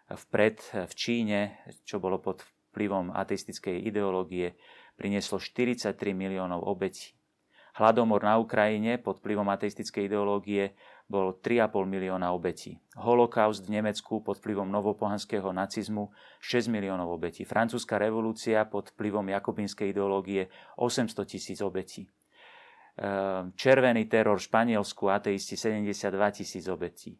vpred 0.09 0.89
v 0.89 0.93
Číne, 0.97 1.39
čo 1.85 2.01
bolo 2.01 2.17
pod 2.17 2.41
vplyvom 2.73 3.13
ateistickej 3.13 3.85
ideológie, 3.85 4.57
prinieslo 4.97 5.37
43 5.37 6.17
miliónov 6.17 6.65
obetí. 6.65 7.13
Hladomor 7.75 8.23
na 8.23 8.39
Ukrajine 8.39 8.95
pod 8.97 9.19
vplyvom 9.19 9.51
ateistickej 9.51 10.07
ideológie 10.07 10.73
bol 11.05 11.37
3,5 11.37 11.85
milióna 11.85 12.33
obetí. 12.33 12.81
Holokaust 12.97 13.69
v 13.69 13.77
Nemecku 13.77 14.25
pod 14.25 14.41
vplyvom 14.41 14.65
novopohanského 14.73 15.53
nacizmu 15.53 16.09
6 16.41 16.65
miliónov 16.73 17.13
obetí. 17.13 17.45
Francúzska 17.45 18.01
revolúcia 18.01 18.65
pod 18.65 18.89
vplyvom 18.97 19.29
jakobinskej 19.29 19.93
ideológie 19.93 20.49
800 20.81 21.29
tisíc 21.29 21.61
obetí. 21.61 22.09
Ehm, 22.97 23.53
červený 23.53 24.09
teror 24.09 24.41
v 24.41 24.47
Španielsku, 24.49 25.11
ateisti 25.11 25.53
72 25.53 26.09
tisíc 26.33 26.65
obetí. 26.65 27.19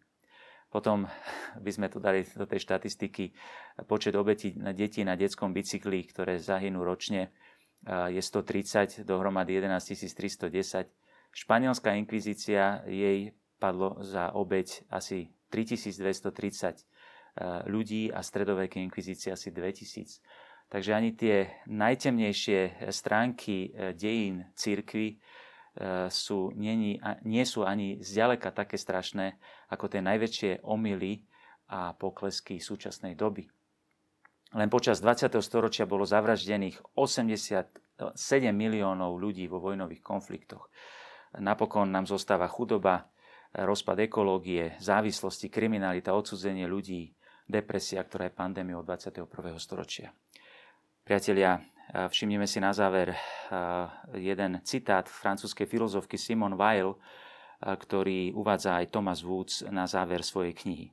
Potom 0.73 1.05
by 1.63 1.71
sme 1.71 1.87
tu 1.91 2.01
dali 2.01 2.25
do 2.25 2.49
tej 2.49 2.65
štatistiky 2.65 3.37
počet 3.85 4.17
obetí 4.17 4.57
na 4.57 4.73
detí 4.73 5.05
na 5.05 5.13
detskom 5.13 5.53
bicykli, 5.53 6.09
ktoré 6.09 6.41
zahynú 6.41 6.81
ročne 6.81 7.29
je 7.85 8.17
130, 8.17 9.05
dohromady 9.05 9.61
11 9.61 10.09
310. 10.09 10.89
Španielská 11.35 11.93
inkvizícia 11.93 12.81
jej 12.89 13.35
padlo 13.65 13.97
za 14.05 14.29
obeď 14.37 14.85
asi 14.93 15.33
3230 15.49 16.85
ľudí 17.65 18.13
a 18.13 18.21
stredoveké 18.21 18.77
inkvizície 18.79 19.33
asi 19.33 19.49
2000. 19.49 20.21
Takže 20.69 20.91
ani 20.93 21.13
tie 21.13 21.61
najtemnejšie 21.69 22.89
stránky 22.89 23.69
e, 23.69 23.93
dejín 23.93 24.49
církvy 24.57 25.21
sú, 26.07 26.55
nie, 26.55 26.95
nie 27.27 27.43
sú 27.43 27.67
ani 27.67 27.99
zďaleka 27.99 28.55
také 28.55 28.79
strašné 28.79 29.35
ako 29.67 29.91
tie 29.91 29.99
najväčšie 29.99 30.63
omily 30.63 31.27
a 31.67 31.91
poklesky 31.91 32.63
súčasnej 32.63 33.19
doby. 33.19 33.43
Len 34.55 34.71
počas 34.71 35.03
20. 35.03 35.35
storočia 35.43 35.83
bolo 35.83 36.07
zavraždených 36.07 36.79
87 36.95 37.75
miliónov 38.55 39.19
ľudí 39.19 39.51
vo 39.51 39.59
vojnových 39.59 39.99
konfliktoch. 39.99 40.71
Napokon 41.35 41.91
nám 41.91 42.07
zostáva 42.07 42.47
chudoba, 42.47 43.11
rozpad 43.55 44.03
ekológie, 44.11 44.75
závislosti, 44.83 45.47
kriminalita, 45.47 46.11
odsudzenie 46.11 46.67
ľudí, 46.67 47.15
depresia, 47.47 48.03
ktorá 48.03 48.27
je 48.27 48.33
pandémiou 48.35 48.83
21. 48.83 49.29
storočia. 49.61 50.11
Priatelia, 51.05 51.61
všimnime 51.93 52.49
si 52.49 52.57
na 52.57 52.73
záver 52.73 53.13
jeden 54.17 54.59
citát 54.65 55.05
francúzskej 55.05 55.69
filozofky 55.69 56.17
Simone 56.17 56.57
Weil, 56.57 56.97
ktorý 57.61 58.35
uvádza 58.35 58.81
aj 58.81 58.91
Thomas 58.91 59.21
Woods 59.23 59.63
na 59.69 59.87
záver 59.87 60.25
svojej 60.25 60.57
knihy. 60.57 60.87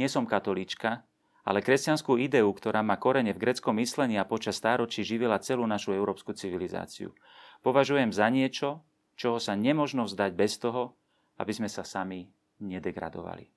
Nie 0.00 0.08
som 0.08 0.24
katolíčka, 0.24 1.04
ale 1.44 1.60
kresťanskú 1.60 2.16
ideu, 2.16 2.48
ktorá 2.48 2.80
má 2.80 2.96
korene 2.96 3.34
v 3.36 3.42
greckom 3.44 3.76
myslení 3.76 4.16
a 4.16 4.24
počas 4.24 4.56
stáročí 4.56 5.04
živila 5.04 5.36
celú 5.44 5.68
našu 5.68 5.92
európsku 5.92 6.32
civilizáciu. 6.32 7.12
Považujem 7.60 8.10
za 8.10 8.32
niečo, 8.32 8.80
čoho 9.14 9.36
sa 9.36 9.52
nemožno 9.52 10.08
vzdať 10.08 10.30
bez 10.32 10.56
toho, 10.56 10.96
aby 11.38 11.52
sme 11.52 11.68
sa 11.70 11.86
sami 11.86 12.28
nedegradovali. 12.60 13.48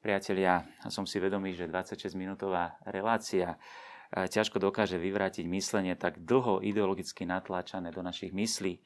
Priatelia, 0.00 0.64
som 0.88 1.04
si 1.04 1.20
vedomý, 1.20 1.52
že 1.52 1.68
26-minútová 1.68 2.80
relácia 2.88 3.56
eh, 3.56 4.24
ťažko 4.24 4.56
dokáže 4.56 4.96
vyvrátiť 4.96 5.44
myslenie 5.44 5.92
tak 5.96 6.24
dlho 6.24 6.64
ideologicky 6.64 7.28
natláčané 7.28 7.92
do 7.92 8.00
našich 8.00 8.32
myslí, 8.32 8.80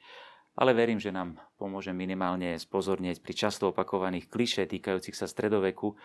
ale 0.59 0.71
verím, 0.75 0.99
že 0.99 1.15
nám 1.15 1.39
pomôže 1.55 1.91
minimálne 1.95 2.55
spozornieť 2.59 3.23
pri 3.23 3.33
často 3.35 3.71
opakovaných 3.71 4.27
kliše 4.27 4.67
týkajúcich 4.67 5.15
sa 5.15 5.27
stredoveku, 5.27 5.95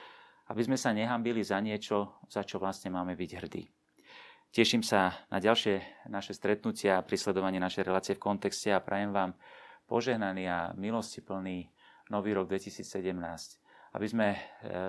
aby 0.51 0.63
sme 0.67 0.79
sa 0.79 0.91
nehambili 0.91 1.43
za 1.47 1.63
niečo, 1.63 2.19
za 2.27 2.43
čo 2.43 2.59
vlastne 2.59 2.91
máme 2.91 3.15
byť 3.15 3.31
hrdí. 3.39 3.63
Teším 4.51 4.83
sa 4.83 5.15
na 5.31 5.39
ďalšie 5.39 6.07
naše 6.11 6.35
stretnutia 6.35 6.99
a 6.99 7.07
prisledovanie 7.07 7.63
našej 7.63 7.87
relácie 7.87 8.15
v 8.19 8.23
kontexte 8.27 8.75
a 8.75 8.83
prajem 8.83 9.15
vám 9.15 9.39
požehnaný 9.87 10.51
a 10.51 10.75
milosti 10.75 11.23
plný 11.23 11.71
nový 12.11 12.35
rok 12.35 12.51
2017, 12.51 13.97
aby 13.97 14.07
sme 14.07 14.29
e, 14.35 14.39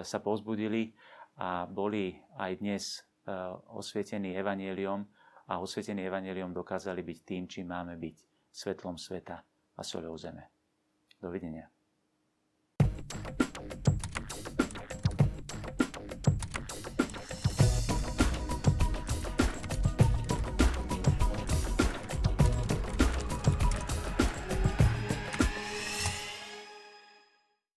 sa 0.01 0.19
pozbudili 0.21 0.93
a 1.37 1.69
boli 1.69 2.17
aj 2.37 2.51
dnes 2.59 2.83
e, 2.97 3.31
osvietení 3.73 4.33
evaneliom 4.37 5.01
a 5.49 5.61
osvietení 5.61 6.05
evaneliom 6.05 6.53
dokázali 6.53 7.01
byť 7.01 7.17
tým, 7.25 7.43
čím 7.47 7.71
máme 7.71 7.97
byť, 7.97 8.17
svetlom 8.51 8.97
sveta 8.97 9.37
a 9.77 9.81
soľou 9.81 10.17
zeme. 10.17 10.49
Dovidenia. 11.21 11.69
thank 13.11 13.41
you 13.41 13.50